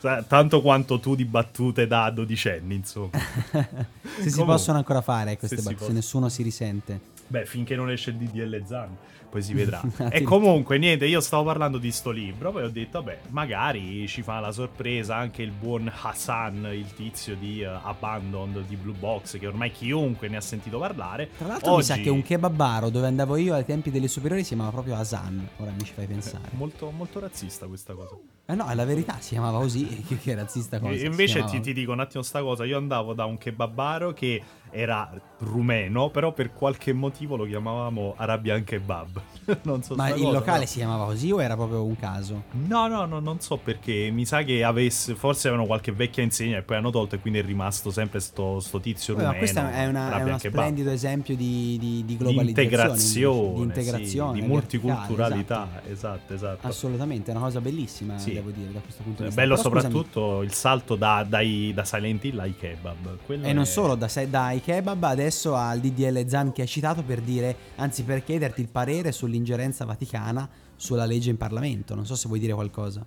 tanto 0.26 0.60
quanto 0.60 1.00
tu 1.00 1.14
di 1.14 1.24
battute 1.24 1.86
da 1.86 2.10
dodicenni, 2.10 2.74
insomma. 2.74 3.10
se 3.18 4.22
si 4.22 4.30
Comunque, 4.30 4.44
possono 4.44 4.78
ancora 4.78 5.00
fare 5.00 5.36
queste 5.36 5.56
se 5.56 5.62
si 5.62 5.68
battute, 5.68 5.84
può. 5.86 5.94
nessuno 5.94 6.28
si 6.28 6.42
risente. 6.42 7.12
Beh, 7.26 7.46
finché 7.46 7.74
non 7.74 7.90
esce 7.90 8.10
il 8.10 8.16
DDL 8.16 8.64
Zan, 8.64 8.96
poi 9.30 9.42
si 9.42 9.54
vedrà. 9.54 9.80
e 10.10 10.22
comunque, 10.22 10.78
niente, 10.78 11.06
io 11.06 11.20
stavo 11.20 11.44
parlando 11.44 11.78
di 11.78 11.90
sto 11.90 12.10
libro, 12.10 12.52
poi 12.52 12.64
ho 12.64 12.70
detto, 12.70 13.02
vabbè, 13.02 13.20
magari 13.30 14.06
ci 14.06 14.22
fa 14.22 14.40
la 14.40 14.52
sorpresa 14.52 15.16
anche 15.16 15.42
il 15.42 15.50
buon 15.50 15.90
Hassan, 15.92 16.68
il 16.72 16.92
tizio 16.94 17.34
di 17.34 17.62
eh, 17.62 17.66
Abandoned 17.66 18.66
di 18.66 18.76
Blue 18.76 18.94
Box, 18.96 19.38
che 19.38 19.46
ormai 19.46 19.72
chiunque 19.72 20.28
ne 20.28 20.36
ha 20.36 20.40
sentito 20.40 20.78
parlare. 20.78 21.30
Tra 21.36 21.48
l'altro 21.48 21.76
mi 21.76 21.82
sa 21.82 21.94
Oggi- 21.94 22.02
che 22.02 22.10
un 22.10 22.22
kebabaro 22.22 22.90
dove 22.90 23.06
andavo 23.06 23.36
io 23.36 23.54
ai 23.54 23.64
tempi 23.64 23.90
delle 23.90 24.08
superiori 24.08 24.42
si 24.42 24.48
chiamava 24.48 24.70
proprio 24.70 24.96
Hasan, 24.96 25.48
ora 25.56 25.70
mi 25.72 25.84
ci 25.84 25.92
fai 25.92 26.06
pensare. 26.06 26.50
Molto, 26.52 26.90
molto 26.90 27.18
razzista 27.20 27.66
questa 27.66 27.94
cosa. 27.94 28.16
Eh 28.46 28.54
no, 28.54 28.68
è 28.68 28.74
la 28.74 28.84
verità, 28.84 29.16
si 29.20 29.30
chiamava 29.30 29.58
così, 29.58 29.86
che, 30.06 30.18
che 30.18 30.34
razzista 30.34 30.78
cosa. 30.78 30.92
E 30.92 31.06
invece 31.06 31.44
ti, 31.44 31.60
ti 31.60 31.72
dico 31.72 31.92
un 31.92 32.00
attimo 32.00 32.22
sta 32.22 32.42
cosa, 32.42 32.64
io 32.64 32.76
andavo 32.76 33.14
da 33.14 33.24
un 33.24 33.38
kebabaro 33.38 34.12
che 34.12 34.42
era 34.74 35.10
rumeno, 35.38 36.10
però 36.10 36.32
per 36.32 36.52
qualche 36.52 36.92
motivo 36.92 37.36
lo 37.36 37.44
chiamavamo 37.44 38.14
Arabian 38.16 38.64
Kebab. 38.64 39.20
non 39.62 39.82
so 39.82 39.94
Ma 39.94 40.08
il 40.08 40.14
cosa, 40.14 40.30
locale 40.32 40.58
però- 40.58 40.70
si 40.70 40.78
chiamava 40.78 41.04
così 41.04 41.30
o 41.30 41.42
era 41.42 41.54
proprio 41.54 41.84
un 41.84 41.96
caso? 41.96 42.44
No, 42.52 42.86
no, 42.88 43.04
no, 43.04 43.20
non 43.20 43.40
so 43.40 43.56
perché. 43.58 44.10
Mi 44.12 44.24
sa 44.24 44.42
che 44.42 44.64
avesse. 44.64 45.14
Forse 45.14 45.48
avevano 45.48 45.66
qualche 45.68 45.92
vecchia 45.92 46.22
insegna 46.22 46.58
e 46.58 46.62
poi 46.62 46.76
hanno 46.78 46.90
tolto 46.90 47.14
e 47.14 47.18
quindi 47.20 47.38
è 47.40 47.42
rimasto 47.44 47.90
sempre 47.90 48.20
sto, 48.20 48.58
sto 48.60 48.80
tizio 48.80 49.14
rumeno. 49.14 49.32
ma 49.32 49.38
questo 49.38 49.58
è, 49.60 49.62
una- 49.62 50.00
è 50.00 50.06
Arabian 50.06 50.28
uno 50.28 50.36
Kebab. 50.38 50.60
splendido 50.60 50.90
esempio 50.90 51.36
di, 51.36 51.76
di, 51.78 52.04
di 52.04 52.16
globalizzazione. 52.16 53.54
di 53.54 53.62
integrazione, 53.62 54.34
sì, 54.34 54.40
di 54.40 54.46
multiculturalità. 54.46 55.68
esatto. 55.86 55.92
Esatto, 56.04 56.34
esatto. 56.34 56.66
Assolutamente, 56.66 57.30
è 57.30 57.34
una 57.34 57.44
cosa 57.44 57.60
bellissima, 57.60 58.18
Sì. 58.18 58.32
devo 58.32 58.50
dire, 58.50 58.72
da 58.72 58.80
questo 58.80 59.02
punto 59.02 59.18
di 59.22 59.24
È 59.24 59.26
vista. 59.28 59.40
bello 59.40 59.54
Però, 59.56 59.68
scusami, 59.68 59.92
soprattutto 59.92 60.42
il 60.42 60.52
salto 60.52 60.94
da, 60.96 61.24
dai, 61.28 61.72
da 61.74 61.84
Silent 61.84 62.24
Hill 62.24 62.38
ai 62.38 62.54
kebab. 62.56 63.18
Quello 63.24 63.46
E 63.46 63.52
non 63.52 63.62
è- 63.62 63.66
solo, 63.66 63.94
da, 63.94 64.08
dai 64.28 64.60
kebab 64.64 65.02
adesso 65.02 65.54
al 65.54 65.78
DDL 65.78 66.26
Zan 66.26 66.50
che 66.52 66.62
hai 66.62 66.66
citato 66.66 67.02
per 67.02 67.20
dire, 67.20 67.54
anzi 67.76 68.02
per 68.02 68.24
chiederti 68.24 68.62
il 68.62 68.68
parere 68.68 69.12
sull'ingerenza 69.12 69.84
vaticana 69.84 70.48
sulla 70.74 71.04
legge 71.04 71.28
in 71.28 71.36
Parlamento. 71.36 71.94
Non 71.94 72.06
so 72.06 72.16
se 72.16 72.28
vuoi 72.28 72.40
dire 72.40 72.54
qualcosa. 72.54 73.04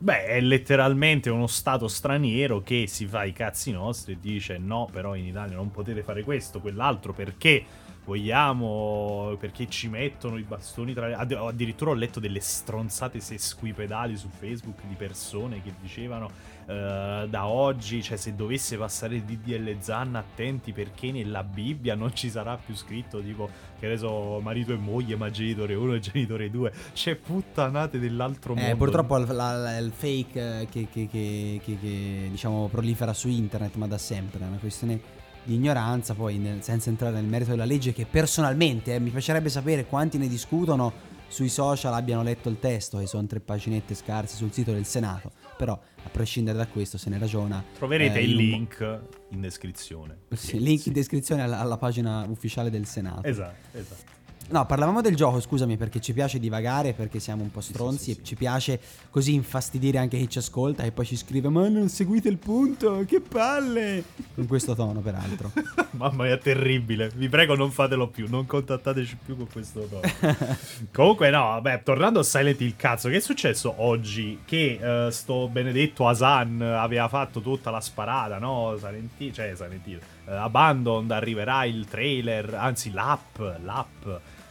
Beh, 0.00 0.24
è 0.24 0.40
letteralmente 0.40 1.28
uno 1.28 1.46
stato 1.46 1.88
straniero 1.88 2.62
che 2.62 2.86
si 2.86 3.06
fa 3.06 3.24
i 3.24 3.32
cazzi 3.34 3.70
nostri 3.70 4.14
e 4.14 4.18
dice 4.18 4.56
no, 4.56 4.88
però 4.90 5.14
in 5.14 5.26
Italia 5.26 5.56
non 5.56 5.70
potete 5.70 6.02
fare 6.02 6.22
questo, 6.22 6.60
quell'altro, 6.60 7.12
perché 7.12 7.64
vogliamo 8.08 9.36
perché 9.38 9.68
ci 9.68 9.88
mettono 9.88 10.38
i 10.38 10.42
bastoni 10.42 10.94
tra 10.94 11.08
le... 11.08 11.14
addirittura 11.14 11.90
ho 11.90 11.94
letto 11.94 12.20
delle 12.20 12.40
stronzate 12.40 13.20
sesquipedali 13.20 14.16
su 14.16 14.28
Facebook 14.30 14.80
di 14.88 14.94
persone 14.94 15.60
che 15.62 15.74
dicevano 15.78 16.30
uh, 16.68 17.26
da 17.26 17.46
oggi, 17.46 18.02
cioè 18.02 18.16
se 18.16 18.34
dovesse 18.34 18.76
passare 18.76 19.16
il 19.16 19.22
DDL 19.22 19.76
Zan 19.80 20.14
attenti 20.14 20.72
perché 20.72 21.10
nella 21.10 21.42
Bibbia 21.42 21.94
non 21.94 22.14
ci 22.14 22.30
sarà 22.30 22.56
più 22.56 22.74
scritto 22.76 23.20
tipo 23.20 23.48
che 23.78 23.88
ne 23.88 23.96
so 23.96 24.40
marito 24.42 24.72
e 24.72 24.76
moglie 24.76 25.16
ma 25.16 25.30
genitore 25.30 25.74
1 25.74 25.94
e 25.94 25.98
genitore 26.00 26.50
2 26.50 26.72
c'è 26.92 27.14
puttanate 27.14 27.98
dell'altro 27.98 28.54
eh, 28.54 28.60
mondo. 28.60 28.76
purtroppo 28.76 29.16
il, 29.16 29.26
la, 29.34 29.78
il 29.78 29.92
fake 29.92 30.66
che, 30.70 30.88
che, 30.90 31.08
che, 31.10 31.60
che, 31.64 32.28
diciamo 32.30 32.68
prolifera 32.68 33.12
su 33.12 33.28
internet 33.28 33.76
ma 33.76 33.86
da 33.86 33.98
sempre 33.98 34.40
è 34.40 34.46
una 34.46 34.58
questione 34.58 35.00
di 35.48 35.54
ignoranza, 35.54 36.12
poi 36.12 36.36
nel, 36.36 36.62
senza 36.62 36.90
entrare 36.90 37.14
nel 37.14 37.24
merito 37.24 37.50
della 37.50 37.64
legge, 37.64 37.94
che 37.94 38.04
personalmente 38.04 38.94
eh, 38.94 39.00
mi 39.00 39.08
piacerebbe 39.08 39.48
sapere 39.48 39.86
quanti 39.86 40.18
ne 40.18 40.28
discutono 40.28 40.92
sui 41.28 41.48
social 41.48 41.94
abbiano 41.94 42.22
letto 42.22 42.48
il 42.48 42.58
testo, 42.58 42.98
che 42.98 43.06
sono 43.06 43.26
tre 43.26 43.40
paginette 43.40 43.94
scarse 43.94 44.36
sul 44.36 44.52
sito 44.52 44.72
del 44.72 44.86
Senato. 44.86 45.32
Però, 45.56 45.72
a 45.72 46.08
prescindere 46.08 46.56
da 46.56 46.66
questo, 46.66 46.98
se 46.98 47.10
ne 47.10 47.18
ragiona. 47.18 47.62
Troverete 47.76 48.18
eh, 48.18 48.24
il 48.24 48.34
link 48.34 49.00
in 49.30 49.40
descrizione. 49.40 50.22
Sì, 50.34 50.58
link 50.58 50.82
sì. 50.82 50.88
in 50.88 50.94
descrizione 50.94 51.42
alla, 51.42 51.60
alla, 51.60 51.76
pagina 51.76 52.24
ufficiale 52.28 52.70
del 52.70 52.86
Senato. 52.86 53.26
Esatto, 53.26 53.78
esatto. 53.78 54.17
No, 54.50 54.64
parlavamo 54.64 55.02
del 55.02 55.14
gioco, 55.14 55.40
scusami, 55.40 55.76
perché 55.76 56.00
ci 56.00 56.14
piace 56.14 56.38
divagare, 56.38 56.94
perché 56.94 57.18
siamo 57.18 57.42
un 57.42 57.50
po' 57.50 57.60
stronzi 57.60 57.98
sì, 57.98 58.04
sì, 58.04 58.12
sì, 58.14 58.20
e 58.20 58.24
ci 58.24 58.34
piace 58.34 58.80
così 59.10 59.34
infastidire 59.34 59.98
anche 59.98 60.16
chi 60.16 60.26
ci 60.26 60.38
ascolta 60.38 60.84
e 60.84 60.90
poi 60.90 61.04
ci 61.04 61.16
scrive 61.16 61.50
"Ma 61.50 61.68
non 61.68 61.90
seguite 61.90 62.30
il 62.30 62.38
punto, 62.38 63.04
che 63.06 63.20
palle!" 63.20 64.02
Con 64.34 64.46
questo 64.46 64.74
tono, 64.74 65.00
peraltro. 65.00 65.52
Mamma 65.92 66.24
mia, 66.24 66.38
terribile. 66.38 67.10
Vi 67.14 67.28
prego, 67.28 67.56
non 67.56 67.70
fatelo 67.70 68.08
più, 68.08 68.26
non 68.26 68.46
contattateci 68.46 69.18
più 69.22 69.36
con 69.36 69.48
questo 69.52 69.86
tono. 69.86 70.00
Comunque 70.92 71.28
no, 71.28 71.42
vabbè, 71.42 71.82
tornando 71.82 72.20
a 72.20 72.22
Silent 72.22 72.58
Hill 72.62 72.74
cazzo, 72.74 73.10
che 73.10 73.16
è 73.16 73.20
successo 73.20 73.74
oggi 73.76 74.40
che 74.46 74.78
uh, 74.80 75.10
sto 75.10 75.48
benedetto 75.48 76.08
Asan 76.08 76.62
aveva 76.62 77.08
fatto 77.08 77.42
tutta 77.42 77.70
la 77.70 77.82
sparata, 77.82 78.38
no? 78.38 78.76
Silent 78.78 79.10
Hill, 79.18 79.32
cioè 79.32 79.52
Silent 79.54 79.86
Hill. 79.86 80.00
Uh, 80.24 80.30
Abandoned 80.30 81.10
arriverà 81.10 81.66
il 81.66 81.84
trailer, 81.84 82.54
anzi 82.54 82.90
l'app, 82.92 83.38
l'app 83.62 84.06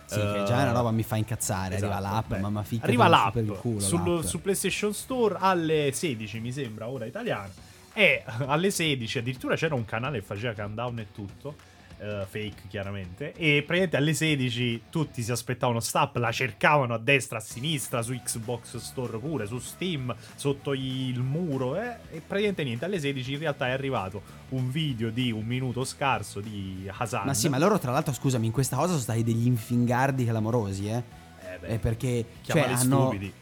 sì, 0.08 0.20
che 0.20 0.44
già 0.46 0.60
è 0.60 0.62
una 0.64 0.72
roba 0.72 0.92
mi 0.92 1.04
fa 1.04 1.18
incazzare. 1.18 1.76
Esatto, 1.76 1.94
arriva 1.94 2.10
l'app, 2.10 2.28
beh. 2.30 2.40
mamma 2.40 2.64
fica. 2.64 2.86
Arriva 2.86 3.08
l'app, 3.08 3.34
per 3.34 3.44
il 3.44 3.52
culo, 3.52 3.80
sul, 3.80 4.04
l'app. 4.04 4.24
su 4.24 4.42
PlayStation 4.42 4.94
Store 4.94 5.36
alle 5.40 5.92
16, 5.94 6.40
mi 6.40 6.52
sembra, 6.52 6.88
ora 6.88 7.06
italiana. 7.06 7.52
E 7.94 8.24
alle 8.46 8.72
16 8.72 9.18
addirittura 9.20 9.56
c'era 9.56 9.76
un 9.76 9.86
canale 9.86 10.20
che 10.20 10.26
faceva 10.26 10.54
countdown 10.54 11.00
e 11.00 11.08
tutto 11.12 11.56
uh, 12.00 12.25
fake 12.25 12.68
chiaramente. 12.68 13.34
E 13.34 13.63
praticamente 13.66 13.98
alle 13.98 14.13
16 14.13 14.84
tutti 14.89 15.22
si 15.22 15.32
aspettavano 15.32 15.80
sta 15.80 16.10
la 16.16 16.32
cercavano 16.32 16.94
a 16.94 16.98
destra, 16.98 17.38
a 17.38 17.42
sinistra, 17.42 18.01
su 18.01 18.13
Xbox 18.13 18.77
Store 18.77 19.18
pure, 19.18 19.46
su 19.46 19.60
Steam, 19.60 20.13
sotto 20.36 20.74
il 20.74 21.20
muro. 21.22 21.75
Eh? 21.77 21.98
E 22.12 22.22
praticamente 22.22 22.63
niente, 22.63 22.86
alle 22.86 23.00
16 23.00 23.34
in 23.34 23.39
realtà 23.39 23.68
è 23.68 23.72
arrivato 23.72 24.22
un 24.50 24.70
video 24.72 25.10
di 25.10 25.32
un 25.32 25.46
minuto 25.46 25.84
scarso 25.84 26.39
di 26.39 26.89
Hasan. 26.92 27.25
Ma 27.25 27.34
sì, 27.34 27.50
ma 27.50 27.58
loro 27.58 27.80
tra 27.80 27.92
l'altro, 27.92 28.13
scusami, 28.13 28.46
in 28.46 28.51
questa 28.51 28.75
cosa 28.75 28.89
sono 28.89 29.00
stati 29.00 29.24
degli 29.24 29.46
infingardi 29.46 30.25
clamorosi, 30.25 30.88
eh? 30.88 31.04
Eh 31.39 31.58
beh, 31.60 31.80
perché 31.80 32.25
cioè, 32.42 32.62
hanno... 32.62 33.08
Stupidi. 33.08 33.34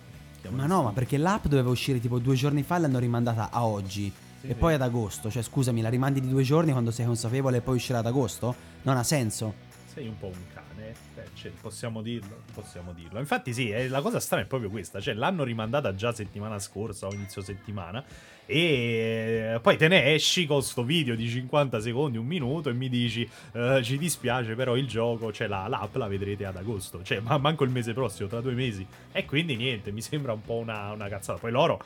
Ma 0.49 0.67
no, 0.67 0.83
ma 0.83 0.91
perché 0.91 1.17
l'app 1.17 1.47
doveva 1.47 1.71
uscire 1.71 1.99
tipo 1.99 2.19
due 2.19 2.35
giorni 2.35 2.61
fa 2.61 2.75
e 2.75 2.79
l'hanno 2.81 2.99
rimandata 2.99 3.49
a 3.49 3.65
oggi 3.65 4.13
sì, 4.45 4.51
e 4.51 4.55
poi 4.55 4.73
ad 4.75 4.81
agosto. 4.81 5.29
Cioè, 5.29 5.41
scusami, 5.41 5.81
la 5.81 5.89
rimandi 5.89 6.21
di 6.21 6.29
due 6.29 6.43
giorni 6.43 6.71
quando 6.71 6.91
sei 6.91 7.05
consapevole 7.05 7.57
e 7.57 7.61
poi 7.61 7.75
uscirà 7.75 7.99
ad 7.99 8.05
agosto? 8.05 8.55
Non 8.83 8.97
ha 8.97 9.03
senso. 9.03 9.53
Sei 9.91 10.07
un 10.07 10.17
po' 10.17 10.27
un 10.27 10.43
cane, 10.53 10.93
eh, 11.15 11.29
cioè, 11.33 11.51
possiamo 11.59 12.01
dirlo, 12.01 12.41
possiamo 12.53 12.93
dirlo. 12.93 13.19
Infatti 13.19 13.53
sì, 13.53 13.69
eh, 13.69 13.87
la 13.87 14.01
cosa 14.01 14.19
strana 14.19 14.43
è 14.43 14.45
proprio 14.45 14.69
questa, 14.69 14.99
cioè 14.99 15.13
l'hanno 15.13 15.43
rimandata 15.43 15.95
già 15.95 16.13
settimana 16.13 16.59
scorsa 16.59 17.07
o 17.07 17.13
inizio 17.13 17.41
settimana 17.41 18.03
e 18.47 19.57
poi 19.59 19.75
te 19.75 19.87
ne 19.87 20.13
esci 20.13 20.45
con 20.45 20.61
sto 20.61 20.83
video 20.83 21.15
di 21.15 21.27
50 21.27 21.79
secondi, 21.79 22.17
un 22.17 22.27
minuto 22.27 22.69
e 22.69 22.73
mi 22.73 22.89
dici 22.89 23.27
uh, 23.53 23.81
ci 23.81 23.97
dispiace 23.97 24.53
però 24.53 24.75
il 24.75 24.87
gioco, 24.87 25.31
cioè 25.31 25.47
la, 25.47 25.67
l'app 25.67 25.95
la 25.95 26.07
vedrete 26.07 26.45
ad 26.45 26.55
agosto, 26.55 27.01
cioè 27.01 27.19
ma 27.21 27.37
manco 27.37 27.63
il 27.63 27.71
mese 27.71 27.93
prossimo, 27.93 28.27
tra 28.29 28.41
due 28.41 28.53
mesi. 28.53 28.85
E 29.11 29.25
quindi 29.25 29.55
niente, 29.55 29.91
mi 29.91 30.01
sembra 30.01 30.33
un 30.33 30.41
po' 30.41 30.55
una, 30.55 30.91
una 30.91 31.07
cazzata. 31.07 31.39
Poi 31.39 31.51
loro 31.51 31.81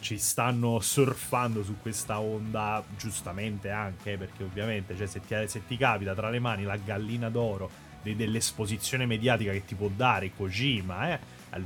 ci 0.00 0.18
stanno 0.18 0.80
surfando 0.80 1.62
su 1.62 1.76
questa 1.80 2.20
onda, 2.20 2.82
giustamente 2.96 3.70
anche, 3.70 4.16
perché 4.16 4.42
ovviamente 4.42 4.96
cioè, 4.96 5.06
se, 5.06 5.20
ti, 5.20 5.34
se, 5.46 5.66
ti, 5.66 5.76
capita 5.76 6.14
tra 6.14 6.30
le 6.30 6.38
mani 6.38 6.64
la 6.64 6.76
gallina 6.76 7.28
d'oro 7.28 7.70
de, 8.02 8.16
dell'esposizione 8.16 9.06
mediatica 9.06 9.52
che 9.52 9.64
ti 9.64 9.74
può 9.74 9.90
dare 9.94 10.32
Kojima, 10.34 11.12
eh, 11.12 11.18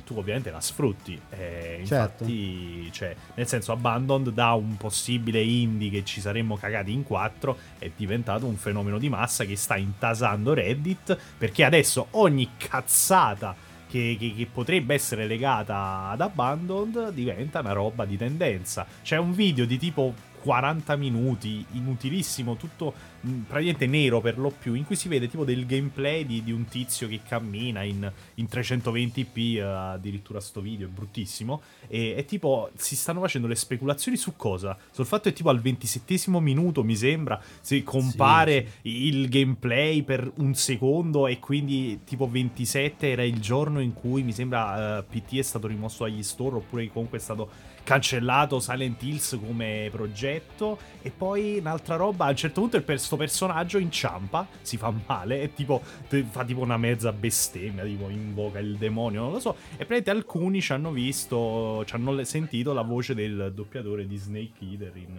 tu 0.04 0.16
ovviamente 0.16 0.50
la 0.50 0.60
sfrutti. 0.60 1.20
Eh, 1.30 1.78
infatti, 1.80 2.90
certo. 2.90 2.92
cioè, 2.92 3.16
nel 3.34 3.46
senso, 3.46 3.72
Abandoned 3.72 4.30
da 4.30 4.52
un 4.54 4.76
possibile 4.76 5.40
indie 5.40 5.90
che 5.90 6.04
ci 6.04 6.20
saremmo 6.20 6.56
cagati 6.56 6.92
in 6.92 7.04
quattro 7.04 7.56
è 7.78 7.90
diventato 7.94 8.46
un 8.46 8.56
fenomeno 8.56 8.98
di 8.98 9.08
massa 9.08 9.44
che 9.44 9.56
sta 9.56 9.76
intasando 9.76 10.54
Reddit, 10.54 11.16
perché 11.38 11.64
adesso 11.64 12.08
ogni 12.12 12.50
cazzata 12.56 13.72
che, 13.94 14.16
che, 14.18 14.34
che, 14.34 14.48
potrebbe 14.52 14.92
essere 14.94 15.24
legata 15.28 16.08
ad 16.10 16.20
Abandoned 16.20 17.10
diventa 17.10 17.60
una 17.60 17.70
roba 17.70 18.04
di 18.04 18.16
tendenza. 18.16 18.84
C'è 19.02 19.16
un 19.18 19.32
video 19.32 19.64
di 19.66 19.78
tipo 19.78 20.12
40 20.44 20.94
minuti, 20.96 21.64
inutilissimo, 21.72 22.56
tutto 22.56 22.92
mm, 23.26 23.44
praticamente 23.44 23.86
nero 23.86 24.20
per 24.20 24.38
lo 24.38 24.50
più, 24.50 24.74
in 24.74 24.84
cui 24.84 24.94
si 24.94 25.08
vede 25.08 25.26
tipo 25.26 25.42
del 25.42 25.64
gameplay 25.64 26.26
di, 26.26 26.44
di 26.44 26.52
un 26.52 26.66
tizio 26.66 27.08
che 27.08 27.22
cammina 27.26 27.82
in, 27.82 28.12
in 28.34 28.46
320p, 28.50 29.56
uh, 29.56 29.92
addirittura 29.94 30.40
sto 30.40 30.60
video 30.60 30.86
è 30.86 30.90
bruttissimo, 30.90 31.62
e, 31.88 32.14
e, 32.14 32.26
tipo 32.26 32.68
si 32.76 32.94
stanno 32.94 33.20
facendo 33.20 33.48
le 33.48 33.54
speculazioni 33.54 34.18
su 34.18 34.36
cosa? 34.36 34.76
Sul 34.90 35.06
fatto 35.06 35.30
che 35.30 35.32
tipo 35.32 35.48
al 35.48 35.60
27 35.62 36.28
minuto, 36.40 36.84
mi 36.84 36.94
sembra, 36.94 37.40
si 37.62 37.82
compare 37.82 38.66
sì, 38.82 38.90
sì. 38.90 39.06
il 39.06 39.30
gameplay 39.30 40.02
per 40.02 40.30
un 40.36 40.54
secondo 40.54 41.26
e 41.26 41.38
quindi 41.38 42.00
tipo 42.04 42.28
27 42.28 43.10
era 43.10 43.22
il 43.22 43.40
giorno 43.40 43.80
in 43.80 43.94
cui 43.94 44.22
mi 44.22 44.32
sembra 44.32 44.98
uh, 44.98 44.98
eh, 44.98 45.04
PT 45.04 45.38
è 45.38 45.42
stato 45.42 45.68
rimosso 45.68 46.04
dagli 46.04 46.22
store 46.22 46.56
oppure 46.56 46.86
comunque 46.92 47.16
è 47.16 47.20
stato 47.22 47.72
cancellato 47.84 48.58
Silent 48.58 49.00
Hills 49.02 49.38
come 49.44 49.88
progetto 49.92 50.78
e 51.02 51.10
poi 51.10 51.58
un'altra 51.58 51.96
roba, 51.96 52.24
a 52.24 52.30
un 52.30 52.36
certo 52.36 52.60
punto 52.60 52.76
il 52.76 52.84
questo 52.84 53.16
personaggio 53.16 53.78
inciampa, 53.78 54.46
si 54.62 54.76
fa 54.76 54.92
male 55.06 55.42
e 55.42 55.52
tipo 55.52 55.82
fa 56.30 56.44
tipo 56.44 56.60
una 56.60 56.78
mezza 56.78 57.12
bestemmia, 57.12 57.84
tipo 57.84 58.08
invoca 58.08 58.58
il 58.58 58.76
demonio, 58.76 59.22
non 59.22 59.32
lo 59.32 59.38
so, 59.38 59.54
e 59.72 59.84
praticamente 59.84 60.10
alcuni 60.10 60.60
ci 60.60 60.72
hanno 60.72 60.90
visto, 60.90 61.84
ci 61.84 61.94
hanno 61.94 62.24
sentito 62.24 62.72
la 62.72 62.82
voce 62.82 63.14
del 63.14 63.52
doppiatore 63.54 64.06
di 64.06 64.16
Snake 64.16 64.52
Eater 64.60 64.96
in 64.96 65.18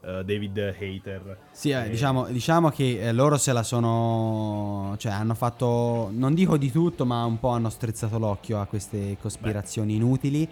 uh, 0.00 0.08
uh, 0.08 0.22
David 0.22 0.74
Hater. 0.78 1.38
Sì, 1.50 1.70
eh, 1.70 1.84
e... 1.84 1.90
diciamo, 1.90 2.26
diciamo, 2.26 2.70
che 2.70 3.00
eh, 3.00 3.12
loro 3.12 3.36
se 3.36 3.52
la 3.52 3.62
sono, 3.62 4.94
cioè 4.98 5.12
hanno 5.12 5.34
fatto, 5.34 6.08
non 6.10 6.32
dico 6.32 6.56
di 6.56 6.70
tutto, 6.70 7.04
ma 7.04 7.24
un 7.24 7.38
po' 7.38 7.50
hanno 7.50 7.68
strizzato 7.68 8.18
l'occhio 8.18 8.60
a 8.60 8.66
queste 8.66 9.18
cospirazioni 9.20 9.92
Beh. 9.92 9.98
inutili 9.98 10.48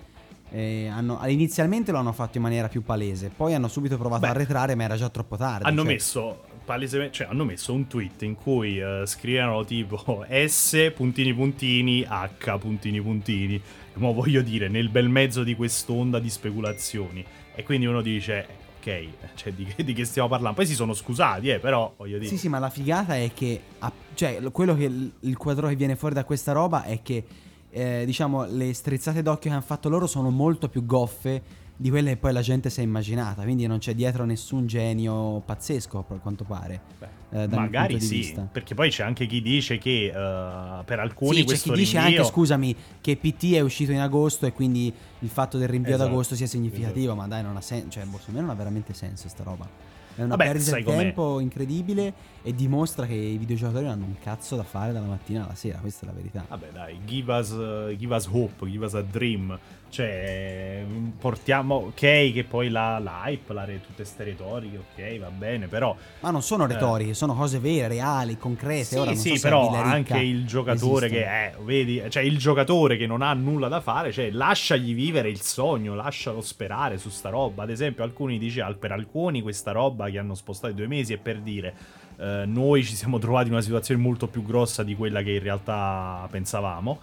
eh, 0.51 0.89
hanno, 0.89 1.21
inizialmente 1.27 1.93
lo 1.93 1.99
hanno 1.99 2.13
fatto 2.13 2.37
in 2.37 2.43
maniera 2.43 2.69
più 2.69 2.83
palese, 2.83 3.31
poi 3.35 3.55
hanno 3.55 3.69
subito 3.69 3.97
provato 3.97 4.23
Beh, 4.23 4.27
a 4.29 4.31
arretrare, 4.31 4.75
ma 4.75 4.85
era 4.85 4.97
già 4.97 5.09
troppo 5.09 5.37
tardi. 5.37 5.67
Hanno 5.67 5.83
cioè... 5.83 5.93
messo 5.93 6.41
palesemente, 6.65 7.13
cioè 7.15 7.27
hanno 7.29 7.45
messo 7.45 7.73
un 7.73 7.87
tweet 7.87 8.23
in 8.23 8.35
cui 8.35 8.81
uh, 8.81 9.05
scrivevano 9.05 9.65
tipo 9.65 10.25
S 10.47 10.93
puntini 10.95 11.35
puntini 11.35 12.05
H 12.05 12.59
puntini 12.59 13.01
puntini. 13.01 13.61
Ma 13.95 14.11
voglio 14.13 14.43
dire, 14.43 14.69
nel 14.69 14.89
bel 14.89 15.09
mezzo 15.09 15.43
di 15.43 15.55
quest'onda 15.55 16.19
di 16.19 16.31
speculazioni. 16.31 17.25
E 17.55 17.63
quindi 17.63 17.87
uno 17.87 18.01
dice, 18.01 18.47
ok, 18.79 19.09
cioè 19.35 19.53
di 19.53 19.65
che, 19.65 19.85
di 19.85 19.93
che, 19.93 20.05
stiamo 20.05 20.29
parlando? 20.29 20.57
Poi 20.57 20.67
si 20.67 20.75
sono 20.75 20.95
scusati, 20.95 21.51
eh, 21.51 21.59
però 21.59 21.93
voglio 21.97 22.19
dire. 22.19 22.31
Sì, 22.31 22.39
sì, 22.39 22.49
ma 22.49 22.59
la 22.59 22.71
figata 22.71 23.17
è 23.17 23.31
che, 23.35 23.61
cioè, 24.15 24.41
quello 24.51 24.75
che 24.75 24.85
il 25.21 25.37
quadro 25.37 25.69
che 25.69 25.77
viene 25.77 25.97
fuori 25.97 26.15
da 26.15 26.25
questa 26.25 26.53
roba 26.53 26.85
è 26.85 27.03
che 27.03 27.25
eh, 27.71 28.03
diciamo, 28.05 28.45
le 28.47 28.73
strizzate 28.75 29.23
d'occhio 29.23 29.51
che 29.51 29.57
hanno 29.57 29.65
fatto 29.65 29.89
loro 29.89 30.07
sono 30.07 30.31
molto 30.31 30.69
più 30.69 30.85
goffe 30.85 31.59
di 31.81 31.89
quelle 31.89 32.11
che 32.11 32.17
poi 32.19 32.35
la 32.35 32.43
gente 32.43 32.69
si 32.69 32.81
è 32.81 32.83
immaginata. 32.83 33.43
Quindi 33.43 33.67
non 33.67 33.79
c'è 33.79 33.95
dietro 33.95 34.25
nessun 34.25 34.67
genio 34.67 35.41
pazzesco, 35.45 36.03
per 36.03 36.21
quanto 36.21 36.45
pare. 36.45 36.81
Beh, 36.99 37.43
eh, 37.43 37.49
magari 37.49 38.01
sì, 38.01 38.17
vista. 38.17 38.47
perché 38.51 38.75
poi 38.75 38.91
c'è 38.91 39.03
anche 39.03 39.25
chi 39.27 39.41
dice 39.41 39.79
che 39.79 40.13
uh, 40.13 40.85
per 40.85 40.99
alcuni 40.99 41.37
sì, 41.37 41.45
questo 41.45 41.71
c'è 41.71 41.77
chi 41.77 41.85
rinvio... 41.85 42.01
dice 42.01 42.19
anche, 42.19 42.25
scusami, 42.25 42.77
che 43.01 43.17
PT 43.17 43.55
è 43.55 43.61
uscito 43.61 43.93
in 43.93 44.01
agosto 44.01 44.45
e 44.45 44.53
quindi 44.53 44.93
il 45.21 45.29
fatto 45.29 45.57
del 45.57 45.69
rinvio 45.69 45.95
esatto, 45.95 46.07
ad 46.07 46.13
agosto 46.13 46.35
sia 46.35 46.47
significativo, 46.47 47.13
esatto. 47.13 47.21
ma 47.21 47.29
dai, 47.29 47.43
non 47.43 47.57
ha 47.57 47.63
senso. 47.63 47.89
Cioè, 47.89 48.05
boh, 48.05 48.19
secondo 48.19 48.41
me 48.41 48.47
non 48.47 48.55
ha 48.55 48.59
veramente 48.59 48.93
senso 48.93 49.29
sta 49.29 49.43
roba. 49.43 49.67
È 50.15 50.23
una 50.23 50.37
Vabbè, 50.37 50.53
perdita 50.53 50.77
di 50.77 50.83
com'è. 50.83 50.97
tempo 50.97 51.41
incredibile 51.41 52.13
e 52.43 52.55
dimostra 52.55 53.07
che 53.07 53.15
i 53.15 53.37
videogiocatori 53.39 53.87
hanno 53.87 54.05
un 54.05 54.15
cazzo 54.23 54.57
da 54.57 54.65
fare 54.65 54.93
dalla 54.93 55.07
mattina 55.07 55.45
alla 55.45 55.55
sera, 55.55 55.79
questa 55.79 56.05
è 56.05 56.09
la 56.09 56.15
verità. 56.15 56.45
Vabbè, 56.49 56.69
dai, 56.73 57.01
give 57.05 57.33
us, 57.33 57.51
uh, 57.51 57.95
give 57.97 58.15
us 58.15 58.27
hope, 58.27 58.67
give 58.69 58.85
us 58.85 58.95
a 58.95 59.03
dream. 59.03 59.59
Cioè, 59.91 60.85
portiamo. 61.19 61.75
Ok, 61.75 61.95
che 62.33 62.45
poi 62.49 62.69
la, 62.71 62.99
la 62.99 63.23
hype, 63.27 63.53
la, 63.53 63.65
tutte 63.85 64.05
ste 64.05 64.25
retoriche, 64.25 64.79
ok, 64.79 65.19
va 65.19 65.31
bene, 65.31 65.67
però. 65.67 65.95
Ma 66.21 66.31
non 66.31 66.43
sono 66.43 66.65
Eh. 66.65 66.69
retoriche, 66.69 67.13
sono 67.15 67.35
cose 67.35 67.59
vere, 67.59 67.89
reali, 67.89 68.39
concrete. 68.39 68.85
Sì, 68.85 68.97
Ora 68.99 69.15
sì, 69.15 69.39
però 69.41 69.69
anche 69.73 70.19
il 70.19 70.47
giocatore 70.47 71.07
esiste. 71.07 71.23
che 71.25 71.29
è, 71.29 71.55
vedi, 71.65 72.03
cioè 72.09 72.23
il 72.23 72.39
giocatore 72.39 72.97
che 72.97 73.07
non 73.07 73.21
ha 73.21 73.33
nulla 73.35 73.69
da 73.69 73.81
fare, 73.81 74.13
cioè 74.13 74.31
lasciagli 74.31 74.95
vivere 74.95 75.29
il 75.29 75.41
sogno, 75.41 75.95
lascialo 75.95 76.41
sperare 76.41 76.97
su 76.97 77.11
sta 77.11 77.29
roba. 77.29 77.65
Ad 77.65 77.71
esempio, 77.71 78.05
alcuni 78.05 78.39
dicevano, 78.39 78.77
per 78.77 78.93
alcuni 78.93 79.43
questa 79.43 79.73
roba 79.73 80.09
che 80.09 80.19
hanno 80.19 80.35
spostato 80.35 80.73
i 80.73 80.77
due 80.77 80.87
mesi 80.87 81.13
è 81.13 81.19
per 81.19 81.41
dire 81.41 81.75
eh, 82.19 82.45
noi 82.47 82.85
ci 82.85 82.95
siamo 82.95 83.19
trovati 83.19 83.49
in 83.49 83.55
una 83.55 83.63
situazione 83.63 84.01
molto 84.01 84.29
più 84.29 84.45
grossa 84.45 84.83
di 84.85 84.95
quella 84.95 85.23
che 85.23 85.33
in 85.33 85.43
realtà 85.43 86.27
pensavamo. 86.31 87.01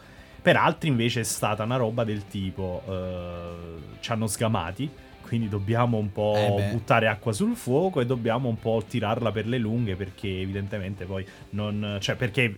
Per 0.48 0.56
altri 0.56 0.88
invece 0.88 1.20
è 1.20 1.24
stata 1.24 1.64
una 1.64 1.76
roba 1.76 2.06
del 2.06 2.26
tipo 2.26 2.82
eh, 2.88 4.00
ci 4.00 4.14
hanno 4.14 4.28
sgamati, 4.28 4.90
quindi 5.24 5.50
dobbiamo 5.50 5.98
un 5.98 6.10
po' 6.14 6.36
Eh 6.38 6.70
buttare 6.72 7.10
acqua 7.10 7.34
sul 7.34 7.54
fuoco 7.58 8.00
e 8.00 8.06
dobbiamo 8.06 8.48
un 8.48 8.58
po' 8.58 8.82
tirarla 8.88 9.34
per 9.34 9.46
le 9.46 9.58
lunghe 9.58 9.98
perché 9.98 10.40
evidentemente 10.40 11.04
poi 11.04 11.28
non... 11.50 11.98
cioè 12.00 12.16
perché 12.16 12.56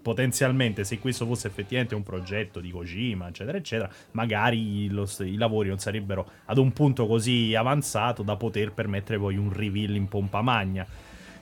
potenzialmente 0.00 0.84
se 0.84 1.00
questo 1.00 1.26
fosse 1.26 1.48
effettivamente 1.48 1.96
un 1.96 2.04
progetto 2.04 2.60
di 2.60 2.70
Kojima 2.70 3.26
eccetera 3.26 3.58
eccetera 3.58 3.90
magari 4.12 4.88
lo 4.88 5.08
i 5.18 5.34
lavori 5.34 5.68
non 5.68 5.80
sarebbero 5.80 6.24
ad 6.44 6.58
un 6.58 6.72
punto 6.72 7.08
così 7.08 7.56
avanzato 7.56 8.22
da 8.22 8.36
poter 8.36 8.70
permettere 8.70 9.18
poi 9.18 9.36
un 9.36 9.52
reveal 9.52 9.96
in 9.96 10.06
pompa 10.06 10.42
magna. 10.42 10.86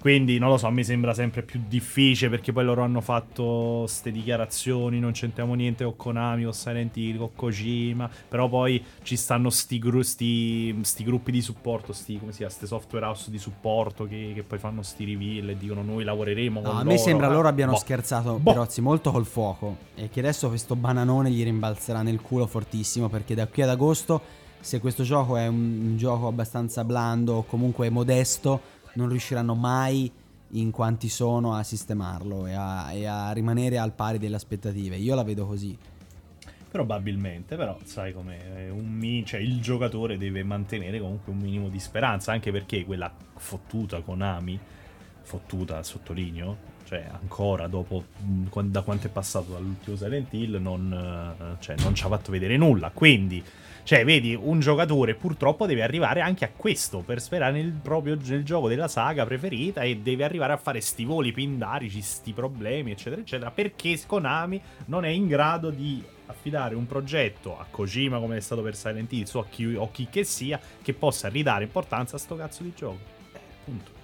Quindi 0.01 0.39
non 0.39 0.49
lo 0.49 0.57
so, 0.57 0.71
mi 0.71 0.83
sembra 0.83 1.13
sempre 1.13 1.43
più 1.43 1.61
difficile 1.69 2.31
perché 2.31 2.53
poi 2.53 2.65
loro 2.65 2.83
hanno 2.83 3.03
fatto 3.03 3.87
ste 3.87 4.11
dichiarazioni, 4.11 4.99
non 4.99 5.13
c'entriamo 5.13 5.53
niente 5.53 5.85
con 5.85 5.95
Konami, 5.97 6.45
con 6.45 6.55
Silent 6.55 6.97
Hill, 6.97 7.19
con 7.19 7.35
Kojima, 7.37 8.09
però 8.27 8.49
poi 8.49 8.83
ci 9.03 9.17
stanno 9.17 9.51
sti, 9.51 9.79
gru- 9.79 10.03
sti- 10.03 10.79
sti 10.81 11.05
gruppi 11.05 11.31
di 11.31 11.43
supporto, 11.43 11.93
sti, 11.93 12.19
come 12.19 12.31
si 12.33 12.39
chiama, 12.39 12.53
ste 12.53 12.67
software 12.67 13.05
house 13.05 13.31
di 13.31 13.37
supporto 13.39 14.07
che, 14.07 14.33
che 14.35 14.43
poi 14.43 14.59
fanno 14.59 14.81
sti 14.83 15.05
reveal 15.05 15.51
e 15.51 15.57
dicono 15.59 15.83
noi 15.83 16.03
lavoreremo 16.03 16.61
No, 16.61 16.67
con 16.69 16.77
a 16.77 16.83
loro. 16.83 16.91
me 16.91 16.99
sembra 16.99 17.29
loro 17.29 17.49
abbiano 17.49 17.73
boh. 17.73 17.79
scherzato 17.79 18.39
Boh. 18.39 18.53
Pirozzi 18.53 18.81
molto 18.81 19.11
col 19.11 19.27
fuoco 19.27 19.77
e 19.95 20.09
che 20.09 20.21
adesso 20.21 20.49
questo 20.49 20.77
bananone 20.77 21.31
gli 21.31 21.45
rimbalzerà 21.45 22.01
nel 22.01 22.23
culo 22.23 22.47
fortissimo 22.47 23.11
perché 23.11 23.35
da 23.35 23.47
qui 23.47 23.63
ad 23.65 23.69
agosto 23.69 24.21
se 24.61 24.79
questo 24.81 25.03
gioco 25.05 25.37
è 25.39 25.47
un, 25.47 25.57
un 25.91 25.97
gioco 25.97 26.27
abbastanza 26.27 26.85
blando 26.85 27.35
o 27.35 27.43
comunque 27.45 27.89
modesto 27.91 28.79
non 28.95 29.09
riusciranno 29.09 29.55
mai 29.55 30.11
in 30.55 30.71
quanti 30.71 31.09
sono 31.09 31.55
a 31.55 31.63
sistemarlo 31.63 32.47
e 32.47 32.55
a, 32.55 32.93
e 32.93 33.07
a 33.07 33.31
rimanere 33.33 33.79
al 33.79 33.93
pari 33.93 34.19
delle 34.19 34.37
aspettative. 34.37 34.97
Io 34.97 35.15
la 35.15 35.23
vedo 35.23 35.47
così. 35.47 35.77
Probabilmente, 36.71 37.57
però 37.57 37.77
sai 37.85 38.13
mi- 38.97 39.25
cioè, 39.27 39.41
il 39.41 39.61
giocatore 39.61 40.19
deve 40.19 40.45
mantenere 40.45 41.01
comunque 41.01 41.33
un 41.33 41.39
minimo 41.39 41.69
di 41.69 41.81
speranza, 41.81 42.31
anche 42.33 42.53
perché 42.53 42.85
quella 42.85 43.13
fottuta 43.37 44.01
Konami, 44.03 44.59
fottuta 45.23 45.83
sottolineo, 45.83 46.57
cioè 46.85 47.09
ancora 47.11 47.67
dopo 47.67 48.05
quan- 48.51 48.71
da 48.71 48.83
quanto 48.83 49.09
è 49.09 49.11
passato 49.11 49.53
dall'ultimo 49.53 49.97
Silent 49.97 50.33
Hill 50.33 50.61
non, 50.61 50.93
eh, 50.93 51.57
cioè, 51.61 51.77
non 51.81 51.95
ci 51.95 52.05
ha 52.05 52.09
fatto 52.09 52.31
vedere 52.31 52.57
nulla, 52.57 52.91
quindi 52.91 53.43
cioè 53.83 54.05
vedi 54.05 54.39
un 54.41 54.61
giocatore 54.61 55.15
purtroppo 55.15 55.67
deve 55.67 55.83
arrivare 55.83 56.21
anche 56.21 56.45
a 56.45 56.51
questo 56.55 57.01
per 57.01 57.21
sperare 57.21 57.53
nel 57.53 57.73
proprio 57.73 58.17
nel 58.23 58.45
gioco 58.45 58.69
della 58.69 58.89
saga 58.89 59.25
preferita 59.25 59.83
e 59.83 59.99
deve 59.99 60.25
arrivare 60.25 60.53
a 60.53 60.57
fare 60.57 60.81
sti 60.81 61.05
voli 61.05 61.33
pindarici, 61.33 62.01
sti 62.01 62.33
problemi 62.33 62.93
eccetera 62.93 63.21
eccetera 63.21 63.51
perché 63.51 63.99
Konami 64.07 64.61
non 64.87 65.05
è 65.05 65.09
in 65.09 65.27
grado 65.27 65.71
di 65.71 66.03
affidare 66.27 66.75
un 66.75 66.87
progetto 66.87 67.59
a 67.59 67.67
Kojima 67.69 68.19
come 68.19 68.37
è 68.37 68.41
stato 68.41 68.63
per 68.63 68.77
Silent 68.77 69.13
Hill 69.13 69.27
o 69.33 69.41
a 69.41 69.47
chi, 69.47 69.75
o 69.75 69.91
chi 69.91 70.07
che 70.09 70.25
sia 70.25 70.61
che 70.81 70.93
possa 70.95 71.29
ridare 71.29 71.65
importanza 71.65 72.17
a 72.17 72.19
sto 72.19 72.37
cazzo 72.37 72.63
di 72.63 72.73
gioco. 72.75 72.99
Eh, 73.33 73.39
punto. 73.65 73.99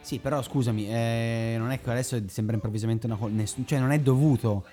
Sì, 0.00 0.18
però 0.18 0.40
scusami, 0.40 0.88
eh, 0.88 1.56
non 1.58 1.70
è 1.70 1.80
che 1.82 1.90
adesso 1.90 2.18
sembra 2.28 2.54
improvvisamente 2.54 3.04
una 3.04 3.16
cosa. 3.16 3.34
Cioè, 3.66 3.78
non 3.78 3.92
è 3.92 3.98
dovuto. 3.98 4.64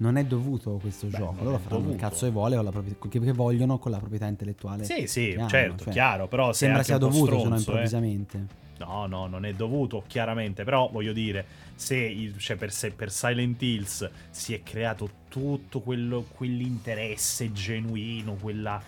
Non 0.00 0.16
è 0.16 0.24
dovuto 0.24 0.78
questo 0.80 1.08
Beh, 1.08 1.18
gioco. 1.18 1.44
Loro 1.44 1.58
faranno 1.58 1.78
il 1.80 1.84
dovuto. 1.88 2.02
cazzo 2.08 2.24
che, 2.24 2.32
vuole 2.32 2.56
con 2.56 2.64
la 2.64 2.70
propri- 2.70 2.96
che, 3.08 3.32
vogliono 3.32 3.78
con 3.78 3.90
la 3.90 3.98
proprietà 3.98 4.26
intellettuale. 4.26 4.84
Sì, 4.84 5.06
sì, 5.06 5.34
hanno, 5.36 5.48
certo, 5.48 5.84
cioè, 5.84 5.92
chiaro, 5.92 6.26
però 6.26 6.52
se 6.52 6.64
Sembra 6.64 6.82
sia 6.82 6.96
dovuto, 6.96 7.18
se 7.26 7.30
no 7.32 7.36
stronzo, 7.38 7.54
eh. 7.54 7.58
improvvisamente. 7.58 8.46
No, 8.78 9.04
no, 9.06 9.26
non 9.26 9.44
è 9.44 9.52
dovuto, 9.52 10.02
chiaramente. 10.06 10.64
Però 10.64 10.88
voglio 10.90 11.12
dire, 11.12 11.44
se 11.74 11.96
il- 11.96 12.38
cioè, 12.38 12.56
per, 12.56 12.72
se 12.72 12.92
per 12.92 13.10
Silent 13.12 13.60
Hills 13.60 14.08
si 14.30 14.54
è 14.54 14.62
creato 14.62 15.10
tutto 15.28 15.80
quello, 15.80 16.24
quell'interesse 16.34 17.52
genuino, 17.52 18.36
quella, 18.40 18.80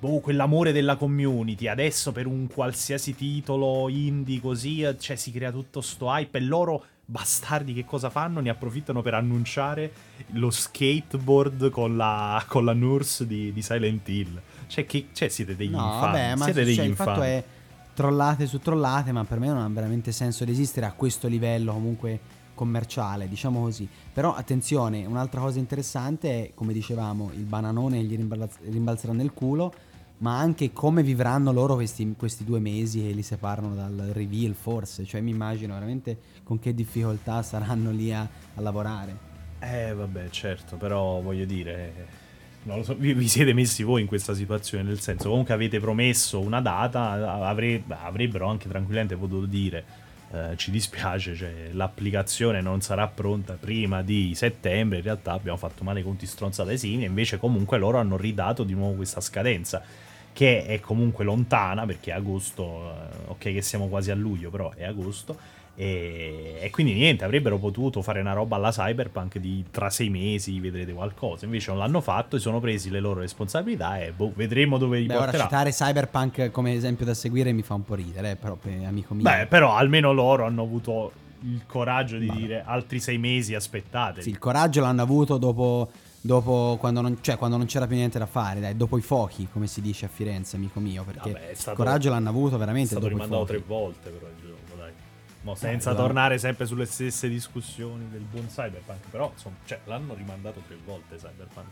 boh, 0.00 0.20
quell'amore 0.20 0.72
della 0.72 0.96
community, 0.96 1.66
adesso 1.66 2.10
per 2.10 2.26
un 2.26 2.46
qualsiasi 2.46 3.14
titolo 3.14 3.90
indie 3.90 4.40
così, 4.40 4.80
eh, 4.80 4.98
cioè 4.98 5.16
si 5.16 5.30
crea 5.30 5.50
tutto 5.52 5.82
sto 5.82 6.06
hype 6.06 6.38
e 6.38 6.40
loro. 6.40 6.84
Bastardi 7.06 7.74
che 7.74 7.84
cosa 7.84 8.08
fanno? 8.08 8.40
Ne 8.40 8.48
approfittano 8.48 9.02
per 9.02 9.14
annunciare 9.14 9.92
lo 10.32 10.50
skateboard 10.50 11.68
con 11.70 11.96
la, 11.96 12.42
con 12.48 12.64
la 12.64 12.72
nurse 12.72 13.26
di, 13.26 13.52
di 13.52 13.62
Silent 13.62 14.08
Hill. 14.08 14.40
Cioè, 14.66 14.86
che, 14.86 15.08
cioè 15.12 15.28
siete 15.28 15.54
degli 15.54 15.70
No, 15.70 15.84
infami. 15.84 16.00
vabbè, 16.00 16.34
ma 16.36 16.44
siete 16.44 16.64
cioè, 16.64 16.74
degli 16.76 16.86
infami. 16.88 17.26
è 17.26 17.44
trollate 17.94 18.46
su 18.46 18.58
trollate, 18.58 19.12
ma 19.12 19.24
per 19.24 19.38
me 19.38 19.48
non 19.48 19.58
ha 19.58 19.68
veramente 19.68 20.12
senso 20.12 20.44
di 20.44 20.52
esistere 20.52 20.86
a 20.86 20.92
questo 20.92 21.28
livello 21.28 21.72
comunque 21.72 22.20
commerciale, 22.54 23.28
diciamo 23.28 23.60
così. 23.60 23.86
Però 24.12 24.34
attenzione, 24.34 25.04
un'altra 25.04 25.40
cosa 25.40 25.58
interessante 25.58 26.30
è, 26.30 26.50
come 26.54 26.72
dicevamo, 26.72 27.30
il 27.34 27.44
bananone 27.44 28.02
gli 28.02 28.16
rimbalz- 28.16 28.60
rimbalzerà 28.68 29.12
nel 29.12 29.32
culo, 29.32 29.72
ma 30.24 30.38
anche 30.38 30.72
come 30.72 31.02
vivranno 31.02 31.52
loro 31.52 31.74
questi, 31.74 32.14
questi 32.16 32.44
due 32.44 32.58
mesi 32.58 33.02
che 33.02 33.10
li 33.10 33.20
separano 33.20 33.74
dal 33.74 34.08
reveal 34.14 34.54
forse, 34.54 35.04
cioè 35.04 35.20
mi 35.20 35.30
immagino 35.30 35.74
veramente 35.74 36.16
con 36.42 36.58
che 36.58 36.72
difficoltà 36.72 37.42
saranno 37.42 37.90
lì 37.90 38.10
a, 38.10 38.26
a 38.54 38.60
lavorare. 38.62 39.14
Eh, 39.58 39.92
vabbè, 39.92 40.30
certo, 40.30 40.76
però 40.76 41.20
voglio 41.20 41.44
dire. 41.44 41.92
So, 42.80 42.94
vi, 42.94 43.12
vi 43.12 43.28
siete 43.28 43.52
messi 43.52 43.82
voi 43.82 44.00
in 44.00 44.06
questa 44.06 44.32
situazione, 44.32 44.82
nel 44.84 44.98
senso, 44.98 45.28
comunque 45.28 45.52
avete 45.52 45.78
promesso 45.78 46.40
una 46.40 46.62
data, 46.62 47.10
avre- 47.46 47.82
avrebbero 47.88 48.48
anche 48.48 48.66
tranquillamente 48.66 49.16
potuto 49.16 49.44
dire. 49.44 49.84
eh, 50.34 50.56
ci 50.56 50.70
dispiace, 50.70 51.36
cioè, 51.36 51.68
l'applicazione 51.72 52.60
non 52.60 52.80
sarà 52.80 53.06
pronta 53.06 53.54
prima 53.54 54.02
di 54.02 54.32
settembre. 54.34 54.98
In 54.98 55.04
realtà 55.04 55.32
abbiamo 55.32 55.56
fatto 55.58 55.84
male 55.84 56.00
i 56.00 56.02
conti 56.02 56.26
stronzate 56.26 56.76
simili. 56.76 57.04
Invece, 57.04 57.38
comunque, 57.38 57.78
loro 57.78 57.98
hanno 57.98 58.16
ridato 58.16 58.64
di 58.64 58.74
nuovo 58.74 58.94
questa 58.94 59.20
scadenza, 59.20 59.82
che 60.34 60.66
è 60.66 60.80
comunque 60.80 61.24
lontana 61.24 61.86
perché 61.86 62.10
è 62.10 62.14
agosto. 62.14 62.92
eh, 62.92 63.30
ok, 63.30 63.38
che 63.38 63.62
siamo 63.62 63.88
quasi 63.88 64.10
a 64.10 64.14
luglio, 64.14 64.50
però 64.50 64.70
è 64.74 64.84
agosto. 64.84 65.62
E, 65.76 66.58
e 66.60 66.70
quindi 66.70 66.92
niente, 66.92 67.24
avrebbero 67.24 67.58
potuto 67.58 68.00
fare 68.02 68.20
una 68.20 68.32
roba 68.32 68.54
alla 68.56 68.70
Cyberpunk 68.70 69.38
di 69.38 69.64
tra 69.72 69.90
sei 69.90 70.08
mesi 70.08 70.60
vedrete 70.60 70.92
qualcosa. 70.92 71.46
Invece 71.46 71.70
non 71.70 71.78
l'hanno 71.80 72.00
fatto, 72.00 72.36
si 72.36 72.42
sono 72.42 72.60
presi 72.60 72.90
le 72.90 73.00
loro 73.00 73.20
responsabilità 73.20 73.98
e 74.00 74.12
boh, 74.12 74.32
vedremo 74.36 74.78
dove 74.78 74.98
li 75.00 75.06
Beh, 75.06 75.14
ora 75.14 75.24
porterà. 75.24 75.42
citare 75.44 75.70
Cyberpunk 75.70 76.50
come 76.52 76.74
esempio 76.74 77.04
da 77.04 77.14
seguire 77.14 77.50
mi 77.52 77.62
fa 77.62 77.74
un 77.74 77.84
po' 77.84 77.94
ridere, 77.94 78.32
eh, 78.32 78.36
però 78.36 78.54
per 78.54 78.72
amico 78.86 79.14
mio. 79.14 79.24
Beh, 79.24 79.46
però 79.46 79.74
almeno 79.74 80.12
loro 80.12 80.44
hanno 80.44 80.62
avuto 80.62 81.12
il 81.40 81.62
coraggio 81.66 82.18
di 82.18 82.26
Ma- 82.26 82.34
dire 82.34 82.62
altri 82.64 83.00
sei 83.00 83.18
mesi 83.18 83.54
aspettate. 83.54 84.22
Sì, 84.22 84.30
il 84.30 84.38
coraggio 84.38 84.80
l'hanno 84.80 85.02
avuto 85.02 85.38
dopo, 85.38 85.90
dopo 86.26 86.78
quando, 86.80 87.02
non, 87.02 87.18
cioè, 87.20 87.36
quando 87.36 87.58
non 87.58 87.66
c'era 87.66 87.86
più 87.86 87.96
niente 87.96 88.18
da 88.18 88.24
fare, 88.24 88.58
dai, 88.58 88.74
dopo 88.74 88.96
i 88.96 89.02
fuochi, 89.02 89.46
come 89.52 89.66
si 89.66 89.82
dice 89.82 90.06
a 90.06 90.08
Firenze, 90.08 90.56
amico 90.56 90.80
mio, 90.80 91.04
perché 91.04 91.32
Vabbè, 91.32 91.50
è 91.50 91.54
stato- 91.54 91.70
il 91.72 91.76
coraggio 91.76 92.08
l'hanno 92.08 92.30
avuto 92.30 92.54
È 92.54 92.58
veramente 92.58 92.92
stato 92.92 93.02
dopo 93.02 93.14
i 93.14 93.22
rimandato 93.22 93.44
tre 93.44 93.58
volte 93.58 94.08
però 94.08 94.26
il 94.28 94.40
gioco, 94.40 94.76
dai. 94.78 94.92
Mo, 95.42 95.54
senza 95.54 95.90
esatto. 95.90 96.02
tornare 96.02 96.38
sempre 96.38 96.64
sulle 96.64 96.86
stesse 96.86 97.28
discussioni 97.28 98.08
del 98.08 98.22
buon 98.22 98.46
Cyberpunk, 98.46 99.08
però 99.10 99.30
insomma, 99.34 99.56
cioè, 99.66 99.80
l'hanno 99.84 100.14
rimandato 100.14 100.62
tre 100.66 100.78
volte 100.82 101.16
Cyberpunk. 101.16 101.66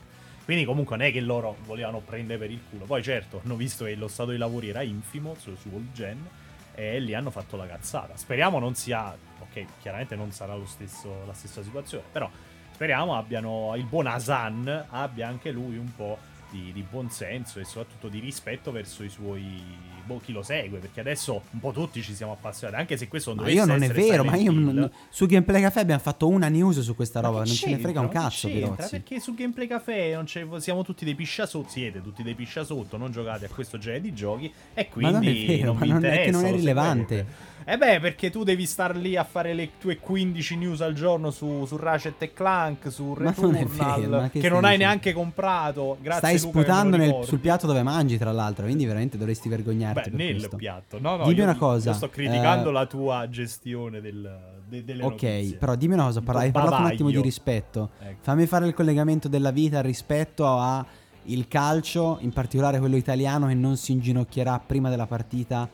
Quindi 0.45 0.67
comunque 0.67 0.99
non 0.99 1.07
è 1.07 1.13
che 1.13 1.21
loro 1.21 1.57
volevano 1.65 2.01
prendere 2.01 2.39
per 2.39 2.51
il 2.51 2.61
culo. 2.69 2.85
Poi 2.85 3.03
certo, 3.03 3.41
hanno 3.43 3.57
visto 3.57 3.87
che 3.87 3.95
lo 3.95 4.09
stato 4.09 4.33
di 4.33 4.37
lavori 4.37 4.69
era 4.69 4.83
infimo 4.83 5.35
su, 5.39 5.55
su 5.57 5.71
All 5.73 5.91
Gen 5.93 6.29
e 6.75 7.01
lì 7.01 7.15
hanno 7.15 7.31
fatto 7.31 7.57
la 7.57 7.67
cazzata. 7.67 8.19
Speriamo 8.19 8.59
non 8.59 8.75
sia... 8.75 9.17
Ok, 9.39 9.65
chiaramente 9.81 10.15
non 10.15 10.31
sarà 10.31 10.55
lo 10.55 10.67
stesso, 10.67 11.25
la 11.27 11.33
stessa 11.33 11.63
situazione, 11.63 12.05
però 12.13 12.29
speriamo 12.73 13.17
abbiano 13.17 13.75
il 13.77 13.85
buon 13.85 14.07
Hasan 14.07 14.87
abbia 14.91 15.29
anche 15.29 15.51
lui 15.51 15.77
un 15.77 15.95
po' 15.95 16.19
di, 16.51 16.71
di 16.73 16.85
buon 16.89 17.11
senso 17.11 17.59
e 17.59 17.65
soprattutto 17.65 18.09
di 18.09 18.19
rispetto 18.19 18.71
verso 18.71 19.03
i 19.03 19.09
suoi 19.09 19.91
boh, 20.05 20.21
chi 20.23 20.33
lo 20.33 20.43
segue, 20.43 20.79
perché 20.79 21.01
adesso 21.01 21.43
un 21.51 21.61
po' 21.61 21.73
tutti 21.73 22.03
ci 22.03 22.15
siamo 22.15 22.33
appassionati, 22.33 22.81
anche 22.81 22.97
se 22.97 23.09
questo 23.09 23.35
non 23.35 23.45
Ma 23.45 23.51
io 23.51 23.65
non 23.65 23.83
è 23.83 23.89
vero, 23.89 24.25
ma 24.25 24.37
io 24.37 24.53
non, 24.53 24.91
su 25.09 25.27
Gameplay 25.27 25.63
Café 25.63 25.81
abbiamo 25.81 26.01
fatto 26.01 26.29
una 26.29 26.49
news 26.49 26.81
su 26.81 26.95
questa 26.95 27.21
roba, 27.21 27.39
non 27.39 27.47
ce 27.47 27.71
ne 27.71 27.79
frega 27.79 28.01
un 28.01 28.09
cazzo. 28.09 28.49
Perché 28.49 29.21
su 29.21 29.35
Gameplay 29.35 29.67
Café 29.67 30.15
non 30.15 30.61
siamo 30.61 30.85
tutti 30.85 31.05
dei 31.05 31.15
piscia 31.15 31.47
sotto, 31.47 31.71
siete 31.71 32.03
tutti 32.03 32.23
dei 32.23 32.35
piscia 32.35 32.65
sotto, 32.65 32.97
non 32.97 33.11
giocate 33.11 33.47
a 33.47 33.49
questo 33.49 33.79
genere 33.79 34.03
di 34.03 34.13
giochi 34.13 34.53
e 34.75 34.89
quindi 34.89 35.13
ma 35.13 35.19
non 35.19 35.29
è 35.29 35.47
vero, 35.47 35.73
non 35.73 35.77
ma 35.77 35.87
non 35.87 36.05
è 36.05 36.23
che 36.23 36.31
non 36.31 36.45
è 36.45 36.51
rilevante. 36.51 37.51
Eh 37.65 37.77
beh, 37.77 38.01
perché 38.01 38.31
tu 38.31 38.43
devi 38.43 38.67
star 38.67 38.97
lì 38.97 39.17
a 39.17 39.25
fare 39.25 39.55
le 39.55 39.71
tue 39.79 39.99
15 39.99 40.57
news 40.57 40.81
al 40.81 40.95
giorno 40.95 41.31
su, 41.31 41.65
su 41.67 41.77
Ratchet 41.77 42.21
e 42.23 42.33
Clank, 42.33 42.91
su 42.91 43.15
Returnal, 43.15 44.09
non 44.09 44.31
che, 44.31 44.41
che 44.41 44.49
non 44.49 44.65
hai 44.65 44.77
neanche 44.77 45.13
comprato. 45.13 45.99
Grazie 46.01 46.39
Stai 46.39 46.39
Luca, 46.41 46.61
sputando 46.61 46.97
nel, 46.97 47.25
sul 47.25 47.39
piatto 47.39 47.67
dove 47.67 47.83
mangi, 47.83 48.19
tra 48.19 48.33
l'altro, 48.33 48.65
quindi 48.65 48.85
veramente 48.85 49.17
dovresti 49.17 49.49
vergognarti. 49.49 50.11
Beh, 50.11 50.17
nel 50.17 50.35
questo. 50.37 50.57
piatto. 50.57 50.99
No, 51.01 51.17
no, 51.17 51.25
dimmi 51.25 51.39
io, 51.39 51.45
una 51.45 51.57
cosa. 51.57 51.91
Io 51.91 51.97
sto 51.97 52.09
criticando 52.09 52.71
uh, 52.71 52.73
la 52.73 52.87
tua 52.87 53.29
gestione 53.29 54.01
del, 54.01 54.39
de, 54.67 54.85
delle 54.85 55.03
Ok, 55.05 55.23
notizie. 55.23 55.57
però 55.57 55.75
dimmi 55.75 55.95
una 55.95 56.05
cosa, 56.05 56.21
parla, 56.21 56.41
hai 56.41 56.51
parlato 56.51 56.83
un 56.83 56.87
attimo 56.87 57.11
di 57.11 57.21
rispetto. 57.21 57.91
Ecco. 58.01 58.19
Fammi 58.23 58.47
fare 58.47 58.67
il 58.67 58.75
collegamento 58.75 59.29
della 59.29 59.51
vita 59.51 59.81
rispetto 59.81 60.47
a 60.47 60.85
il 61.27 61.47
calcio, 61.47 62.19
in 62.21 62.33
particolare 62.33 62.79
quello 62.81 62.97
italiano 62.97 63.47
che 63.47 63.55
non 63.55 63.77
si 63.77 63.93
inginocchierà 63.93 64.59
prima 64.59 64.91
della 64.91 65.07
partita 65.07 65.69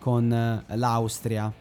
con 0.00 0.64
uh, 0.68 0.74
l'Austria 0.76 1.52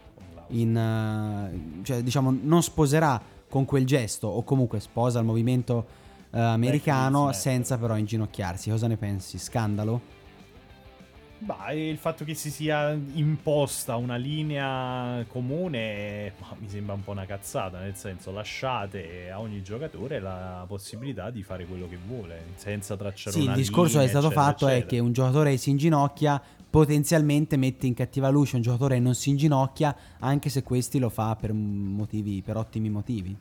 in, 0.48 0.76
uh, 0.76 1.84
cioè, 1.84 2.02
diciamo, 2.02 2.36
non 2.42 2.64
sposerà 2.64 3.22
con 3.48 3.66
quel 3.66 3.86
gesto 3.86 4.28
o 4.28 4.44
comunque 4.44 4.80
sposa 4.80 5.20
il 5.20 5.26
movimento 5.26 5.86
uh, 6.32 6.38
americano 6.38 7.32
senza 7.34 7.78
però 7.78 7.98
inginocchiarsi. 7.98 8.72
Cosa 8.72 8.88
ne 8.88 8.98
pensi? 8.98 9.38
Scandalo? 9.38 10.18
Bah, 11.42 11.72
il 11.72 11.98
fatto 11.98 12.26
che 12.26 12.34
si 12.34 12.52
sia 12.52 12.92
imposta 13.14 13.96
una 13.96 14.18
linea 14.18 15.24
comune 15.30 16.34
mi 16.58 16.68
sembra 16.68 16.96
un 16.96 17.02
po' 17.02 17.12
una 17.12 17.26
cazzata, 17.26 17.80
nel 17.80 17.96
senso 17.96 18.34
lasciate 18.34 19.32
a 19.32 19.40
ogni 19.40 19.64
giocatore 19.64 20.20
la 20.20 20.66
possibilità 20.68 21.30
di 21.30 21.42
fare 21.42 21.66
quello 21.66 21.88
che 21.88 21.98
vuole, 22.06 22.48
senza 22.56 22.98
tracciare 22.98 23.32
sì, 23.32 23.44
una 23.44 23.54
linea. 23.54 23.54
Sì, 23.54 23.60
il 23.62 23.66
discorso 23.68 24.00
che 24.00 24.04
è 24.04 24.08
stato 24.10 24.26
eccetera, 24.26 24.46
fatto 24.46 24.68
eccetera. 24.68 24.86
è 24.86 24.90
che 24.90 25.00
un 25.00 25.14
giocatore 25.14 25.56
si 25.56 25.70
inginocchia 25.70 26.42
potenzialmente 26.70 27.58
mette 27.58 27.88
in 27.88 27.94
cattiva 27.94 28.30
luce 28.30 28.56
un 28.56 28.62
giocatore 28.62 28.96
che 28.96 29.02
non 29.02 29.16
si 29.16 29.30
inginocchia 29.30 29.96
anche 30.20 30.50
se 30.50 30.64
questi 30.64 31.00
lo 31.00 31.10
fa 31.10 31.36
per 31.36 31.54
motivi 31.54 32.42
per 32.44 32.58
ottimi 32.58 32.90
motivi. 32.90 33.36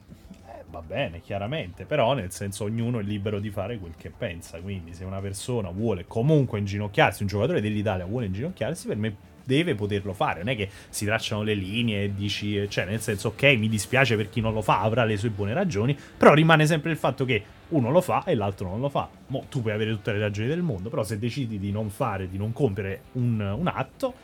Eh, 0.47 0.65
va 0.71 0.81
bene 0.81 1.21
chiaramente 1.21 1.85
però 1.85 2.15
nel 2.15 2.33
senso 2.33 2.65
ognuno 2.65 3.01
è 3.01 3.03
libero 3.03 3.39
di 3.39 3.51
fare 3.51 3.79
quel 3.79 3.95
che 3.97 4.11
pensa 4.11 4.61
quindi 4.61 4.95
se 4.95 5.05
una 5.05 5.21
persona 5.21 5.71
vuole 5.71 6.07
comunque 6.07 6.59
inginocchiarsi 6.59 7.23
un 7.23 7.29
giocatore 7.29 7.61
dell'Italia 7.61 8.07
vuole 8.07 8.27
inginocchiarsi 8.27 8.87
per 8.87 8.97
me 8.97 9.17
deve 9.49 9.75
poterlo 9.75 10.13
fare. 10.13 10.41
Non 10.41 10.53
è 10.53 10.57
che 10.57 10.69
si 10.91 11.07
tracciano 11.07 11.43
le 11.43 11.55
linee 11.55 12.05
e 12.05 12.15
dici, 12.15 12.69
cioè, 12.69 12.85
nel 12.85 13.01
senso, 13.01 13.29
ok, 13.29 13.43
mi 13.57 13.69
dispiace 13.69 14.15
per 14.15 14.29
chi 14.29 14.43
non 14.43 14.53
lo 14.53 14.61
fa, 14.61 14.83
avrà 14.83 15.05
le 15.05 15.17
sue 15.17 15.31
buone 15.31 15.55
ragioni, 15.55 15.97
però 16.17 16.35
rimane 16.35 16.67
sempre 16.67 16.91
il 16.91 16.99
fatto 16.99 17.25
che 17.25 17.43
uno 17.69 17.91
lo 17.91 18.03
fa 18.03 18.25
e 18.25 18.35
l'altro 18.35 18.69
non 18.69 18.81
lo 18.81 18.91
fa. 18.91 19.09
Mo, 19.29 19.47
tu 19.49 19.63
puoi 19.63 19.73
avere 19.73 19.91
tutte 19.93 20.13
le 20.13 20.19
ragioni 20.19 20.49
del 20.49 20.61
mondo, 20.61 20.91
però 20.91 21.03
se 21.03 21.19
decidi 21.19 21.59
di 21.59 21.73
non 21.73 21.89
fare, 21.89 22.29
di 22.29 22.37
non 22.37 22.53
compiere 22.53 23.05
un, 23.13 23.41
un 23.41 23.67
atto, 23.67 24.15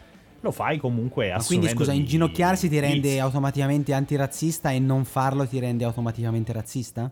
lo 0.41 0.51
fai 0.53 0.77
comunque 0.77 1.33
Ma 1.33 1.43
quindi 1.43 1.69
scusa, 1.69 1.93
inginocchiarsi 1.93 2.69
ti 2.69 2.79
rende 2.79 3.09
vizi. 3.09 3.19
automaticamente 3.19 3.95
antirazzista 3.95 4.71
e 4.73 4.79
non 4.79 5.07
farlo 5.07 5.47
ti 5.47 5.59
rende 5.59 5.85
automaticamente 5.85 6.53
razzista? 6.53 7.11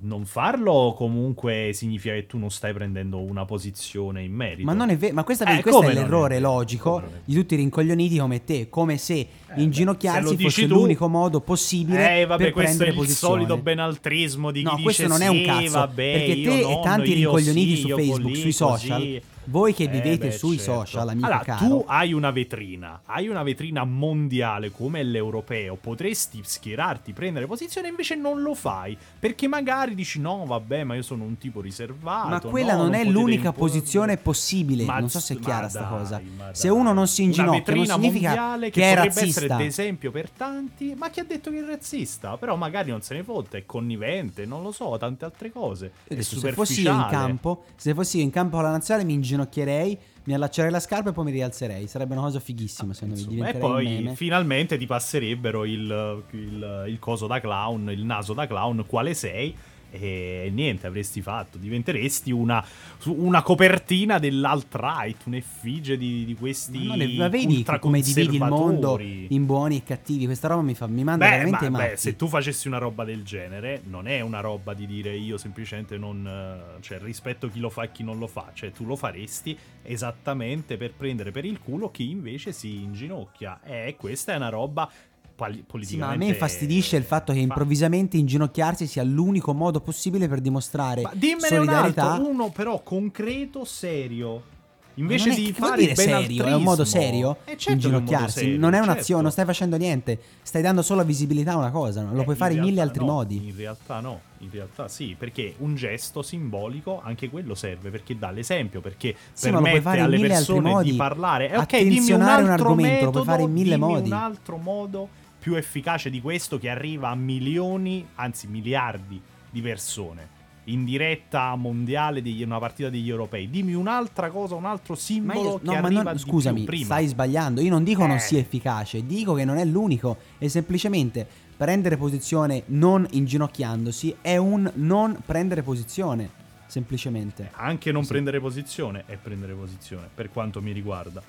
Non 0.00 0.24
farlo 0.24 0.94
comunque 0.96 1.70
significa 1.72 2.14
che 2.14 2.26
tu 2.26 2.38
non 2.38 2.50
stai 2.50 2.72
prendendo 2.72 3.20
una 3.20 3.44
posizione 3.44 4.22
in 4.22 4.32
merito. 4.32 4.64
Ma 4.64 4.72
non 4.72 4.90
è 4.90 4.96
vero, 4.96 5.14
ma 5.14 5.24
questa, 5.24 5.44
eh, 5.44 5.60
questo 5.60 5.82
è 5.82 5.92
l'errore 5.92 6.36
è 6.36 6.40
logico 6.40 7.02
di 7.24 7.34
tutti 7.34 7.54
i 7.54 7.56
rincoglioniti 7.56 8.18
come 8.18 8.44
te, 8.44 8.68
come 8.68 8.96
se 8.96 9.26
eh, 9.54 9.62
inginocchiarsi 9.62 10.36
se 10.36 10.42
fosse 10.42 10.66
tu... 10.66 10.74
l'unico 10.74 11.08
modo 11.08 11.40
possibile 11.40 12.20
eh, 12.20 12.26
vabbè, 12.26 12.44
per 12.44 12.52
questo 12.52 12.76
prendere 12.76 12.90
è 12.90 12.92
il 12.92 12.98
posizione. 12.98 13.34
solito 13.34 13.56
benaltrismo 13.56 14.50
di 14.50 14.58
chi 14.58 14.64
no, 14.64 14.70
dice 14.72 14.82
questo 14.82 15.06
non 15.06 15.22
è 15.22 15.28
un 15.28 15.42
cazzo, 15.42 15.78
vabbè, 15.78 16.12
perché 16.12 16.42
te 16.42 16.62
no, 16.62 16.68
e 16.68 16.80
tanti 16.82 17.12
rincoglioniti 17.14 17.76
sì, 17.76 17.80
su 17.82 17.88
Facebook, 17.88 18.36
sui 18.36 18.52
social 18.52 18.98
così. 18.98 19.22
voi 19.44 19.74
che 19.74 19.86
vivete 19.86 20.26
eh 20.26 20.30
beh, 20.30 20.36
sui 20.36 20.56
certo. 20.58 20.84
social, 20.84 21.08
amico 21.08 21.26
allora, 21.26 21.42
caro. 21.42 21.66
tu 21.66 21.84
hai 21.86 22.12
una 22.12 22.30
vetrina, 22.30 23.00
hai 23.06 23.28
una 23.28 23.42
vetrina 23.42 23.84
mondiale 23.84 24.70
come 24.70 25.02
l'europeo, 25.02 25.76
potresti 25.76 26.40
schierarti, 26.44 27.12
prendere 27.12 27.46
posizione, 27.46 27.88
invece 27.88 28.14
non 28.14 28.42
lo 28.42 28.54
fai, 28.54 28.96
perché 29.18 29.48
magari 29.48 29.94
dici 29.94 30.20
no, 30.20 30.44
vabbè, 30.46 30.84
ma 30.84 30.94
io 30.94 31.02
sono 31.02 31.24
un 31.24 31.38
tipo 31.38 31.60
riservato. 31.60 32.28
Ma 32.28 32.40
quella 32.40 32.74
no, 32.74 32.82
non, 32.82 32.94
è 32.94 32.98
potete 32.98 33.10
l'unica 33.10 33.48
imporre... 33.48 33.58
posizione 33.58 34.16
possibile, 34.18 34.84
ma, 34.84 34.98
non 34.98 35.08
so 35.08 35.20
se 35.20 35.34
è 35.34 35.38
chiara 35.38 35.68
sta 35.68 35.84
cosa. 35.84 36.20
Se 36.52 36.68
uno 36.68 36.92
non 36.92 37.06
si 37.06 37.22
inginocchia 37.22 37.74
non 37.74 37.86
significa 37.86 38.58
che, 38.70 38.82
è 38.82 38.94
razzista. 38.94 39.37
Essere 39.44 39.62
d'esempio 39.62 40.10
per 40.10 40.30
tanti, 40.30 40.94
ma 40.96 41.10
chi 41.10 41.20
ha 41.20 41.24
detto 41.24 41.50
che 41.50 41.58
è 41.58 41.64
razzista? 41.64 42.36
Però 42.36 42.56
magari 42.56 42.90
non 42.90 43.02
se 43.02 43.14
ne 43.14 43.22
fotte, 43.22 43.58
è 43.58 43.66
connivente, 43.66 44.44
non 44.44 44.62
lo 44.62 44.72
so, 44.72 44.96
tante 44.98 45.24
altre 45.24 45.50
cose. 45.50 45.92
È 46.04 46.12
Adesso, 46.12 46.38
se 46.38 46.52
fossi 46.52 46.82
io 46.82 46.92
in 46.92 47.06
campo, 47.10 47.64
se 47.76 47.94
fossi 47.94 48.18
io 48.18 48.24
in 48.24 48.30
campo 48.30 48.56
con 48.56 48.64
la 48.64 48.70
nazionale 48.70 49.06
mi 49.06 49.14
inginocchierei 49.14 49.98
mi 50.28 50.34
allaccerei 50.34 50.70
la 50.70 50.78
scarpa 50.78 51.08
e 51.08 51.12
poi 51.14 51.24
mi 51.24 51.30
rialzerei. 51.30 51.86
Sarebbe 51.86 52.12
una 52.12 52.24
cosa 52.24 52.38
fighissima, 52.38 52.92
secondo 52.92 53.18
me. 53.30 53.48
E 53.48 53.54
poi 53.54 54.12
finalmente 54.14 54.76
ti 54.76 54.84
passerebbero 54.84 55.64
il, 55.64 56.22
il, 56.32 56.84
il 56.88 56.98
coso 56.98 57.26
da 57.26 57.40
clown, 57.40 57.90
il 57.90 58.04
naso 58.04 58.34
da 58.34 58.46
clown, 58.46 58.84
quale 58.86 59.14
sei. 59.14 59.56
E 59.90 60.50
niente, 60.52 60.86
avresti 60.86 61.22
fatto. 61.22 61.58
Diventeresti 61.58 62.30
una, 62.30 62.64
una 63.06 63.42
copertina 63.42 64.18
dell'alt-right, 64.18 65.24
un'effigie 65.26 65.96
di, 65.96 66.24
di 66.24 66.34
questi. 66.34 66.78
Ma, 66.78 66.96
non 66.96 67.00
è, 67.00 67.16
ma 67.16 67.28
vedi 67.28 67.64
come 67.80 68.00
dividi 68.00 68.36
il 68.36 68.44
mondo 68.44 68.98
in 69.00 69.46
buoni 69.46 69.78
e 69.78 69.82
cattivi. 69.82 70.26
Questa 70.26 70.48
roba 70.48 70.62
mi, 70.62 70.74
fa, 70.74 70.86
mi 70.86 71.04
manda 71.04 71.24
beh, 71.24 71.30
veramente 71.30 71.70
ma. 71.70 71.78
Beh, 71.78 71.96
se 71.96 72.16
tu 72.16 72.26
facessi 72.28 72.68
una 72.68 72.78
roba 72.78 73.04
del 73.04 73.22
genere, 73.22 73.82
non 73.84 74.06
è 74.06 74.20
una 74.20 74.40
roba 74.40 74.74
di 74.74 74.86
dire 74.86 75.16
io 75.16 75.38
semplicemente 75.38 75.96
non. 75.96 76.78
cioè, 76.80 76.98
rispetto 76.98 77.48
chi 77.48 77.60
lo 77.60 77.70
fa 77.70 77.84
e 77.84 77.92
chi 77.92 78.02
non 78.02 78.18
lo 78.18 78.26
fa. 78.26 78.50
Cioè, 78.52 78.72
tu 78.72 78.84
lo 78.84 78.96
faresti 78.96 79.56
esattamente 79.82 80.76
per 80.76 80.92
prendere 80.92 81.30
per 81.30 81.44
il 81.44 81.58
culo 81.58 81.90
chi 81.90 82.10
invece 82.10 82.52
si 82.52 82.82
inginocchia. 82.82 83.60
E 83.64 83.96
questa 83.98 84.32
è 84.32 84.36
una 84.36 84.50
roba 84.50 84.90
politicamente. 85.38 85.86
Sì, 85.86 85.96
ma 85.96 86.08
a 86.08 86.16
me 86.16 86.26
infastidisce 86.26 86.96
il 86.96 87.04
fatto 87.04 87.32
che 87.32 87.38
improvvisamente 87.38 88.16
inginocchiarsi 88.16 88.86
sia 88.86 89.04
l'unico 89.04 89.54
modo 89.54 89.80
possibile 89.80 90.26
per 90.26 90.40
dimostrare 90.40 91.02
ma 91.02 91.12
solidarietà. 91.38 92.04
Un 92.04 92.10
altro, 92.10 92.28
uno 92.28 92.50
però 92.50 92.82
concreto, 92.82 93.64
serio. 93.64 94.56
Invece 94.98 95.32
di 95.32 95.52
fare 95.52 95.82
dire 95.82 95.94
serio, 95.94 96.44
è 96.44 96.54
un 96.54 96.62
modo 96.62 96.84
serio 96.84 97.36
eh 97.44 97.56
certo 97.56 97.72
inginocchiarsi. 97.72 98.40
Serio, 98.40 98.58
non 98.58 98.70
è 98.70 98.78
certo. 98.78 98.90
un'azione, 98.90 99.22
non 99.22 99.30
stai 99.30 99.44
facendo 99.44 99.76
niente, 99.76 100.18
stai 100.42 100.60
dando 100.60 100.82
solo 100.82 101.04
visibilità 101.04 101.52
a 101.52 101.56
una 101.56 101.70
cosa, 101.70 102.02
lo 102.02 102.20
eh, 102.20 102.24
puoi 102.24 102.34
fare 102.34 102.54
in 102.54 102.60
mille 102.60 102.80
altri 102.80 103.04
no, 103.04 103.12
modi. 103.12 103.46
In 103.46 103.56
realtà 103.56 104.00
no, 104.00 104.20
in 104.38 104.48
realtà 104.50 104.88
sì, 104.88 105.14
perché 105.16 105.54
un 105.58 105.76
gesto 105.76 106.22
simbolico 106.22 107.00
anche 107.00 107.30
quello 107.30 107.54
serve 107.54 107.90
perché 107.90 108.18
dà 108.18 108.30
l'esempio, 108.32 108.80
perché 108.80 109.14
sì, 109.32 109.50
permette 109.50 109.88
alle 110.00 110.18
persone 110.18 110.82
di 110.82 110.94
parlare. 110.94 111.50
Eh, 111.50 111.56
ok, 111.58 111.82
dimmi 111.82 112.10
un 112.10 112.22
altro 112.22 112.44
un 112.44 112.50
argomento, 112.50 112.82
metodo, 112.82 113.04
lo 113.04 113.10
puoi 113.12 113.24
fare 113.24 113.42
in 113.42 113.52
mille 113.52 113.76
modi. 113.76 114.10
un 114.10 114.16
altro 114.16 114.56
modo 114.56 115.08
più 115.38 115.54
efficace 115.54 116.10
di 116.10 116.20
questo 116.20 116.58
che 116.58 116.68
arriva 116.68 117.08
a 117.08 117.14
milioni, 117.14 118.06
anzi 118.16 118.46
miliardi 118.46 119.20
di 119.50 119.60
persone 119.60 120.36
in 120.68 120.84
diretta 120.84 121.54
mondiale 121.56 122.22
di 122.22 122.42
una 122.42 122.58
partita 122.58 122.88
degli 122.88 123.08
europei. 123.08 123.50
Dimmi 123.50 123.74
un'altra 123.74 124.30
cosa, 124.30 124.54
un 124.54 124.66
altro 124.66 124.94
simbolo 124.94 125.42
ma 125.42 125.48
io, 125.48 125.60
no, 125.62 125.72
che 125.72 125.80
ma 125.80 125.88
non, 125.88 126.18
scusami, 126.18 126.66
stai 126.82 127.06
sbagliando. 127.06 127.60
Io 127.60 127.70
non 127.70 127.84
dico 127.84 128.04
eh. 128.04 128.06
non 128.06 128.18
sia 128.18 128.38
efficace, 128.38 129.04
dico 129.04 129.34
che 129.34 129.44
non 129.44 129.56
è 129.56 129.64
l'unico. 129.64 130.18
E 130.38 130.48
semplicemente 130.48 131.26
prendere 131.56 131.96
posizione 131.96 132.62
non 132.66 133.06
inginocchiandosi 133.10 134.16
è 134.20 134.36
un 134.36 134.70
non 134.74 135.18
prendere 135.24 135.62
posizione. 135.62 136.46
Semplicemente. 136.66 137.50
Anche 137.54 137.90
non 137.90 138.02
sì. 138.04 138.10
prendere 138.10 138.40
posizione 138.40 139.04
è 139.06 139.16
prendere 139.16 139.54
posizione, 139.54 140.06
per 140.14 140.30
quanto 140.30 140.60
mi 140.60 140.72
riguarda. 140.72 141.22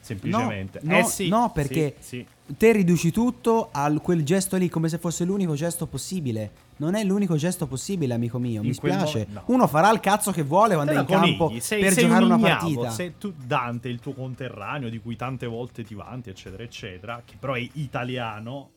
Semplicemente. 0.00 0.80
No, 0.82 0.96
eh 0.96 1.00
no, 1.02 1.06
sì, 1.06 1.28
no 1.28 1.50
perché 1.54 1.94
sì, 2.00 2.16
sì. 2.16 2.26
Te 2.56 2.72
riduci 2.72 3.10
tutto 3.10 3.68
a 3.72 3.92
quel 4.00 4.24
gesto 4.24 4.56
lì 4.56 4.68
come 4.68 4.88
se 4.88 4.98
fosse 4.98 5.24
l'unico 5.24 5.54
gesto 5.54 5.86
possibile. 5.86 6.68
Non 6.76 6.94
è 6.94 7.04
l'unico 7.04 7.36
gesto 7.36 7.66
possibile, 7.66 8.14
amico 8.14 8.38
mio. 8.38 8.62
In 8.62 8.68
mi 8.68 8.72
spiace. 8.72 9.26
Mo- 9.28 9.34
no. 9.34 9.54
Uno 9.54 9.66
farà 9.66 9.90
il 9.92 10.00
cazzo 10.00 10.32
che 10.32 10.42
vuole 10.42 10.74
quando 10.74 10.92
è 10.92 10.98
in 10.98 11.04
conigli. 11.04 11.36
campo 11.36 11.60
sei, 11.60 11.82
per 11.82 11.92
sei 11.92 12.04
giocare 12.04 12.24
un 12.24 12.30
una 12.32 12.48
partita. 12.48 12.90
Se 12.90 13.14
tu, 13.18 13.32
Dante, 13.36 13.88
il 13.88 14.00
tuo 14.00 14.12
conterraneo, 14.14 14.88
di 14.88 14.98
cui 14.98 15.16
tante 15.16 15.46
volte 15.46 15.84
ti 15.84 15.94
vanti, 15.94 16.30
eccetera, 16.30 16.62
eccetera, 16.62 17.22
che 17.24 17.36
però 17.38 17.54
è 17.54 17.68
italiano, 17.74 18.70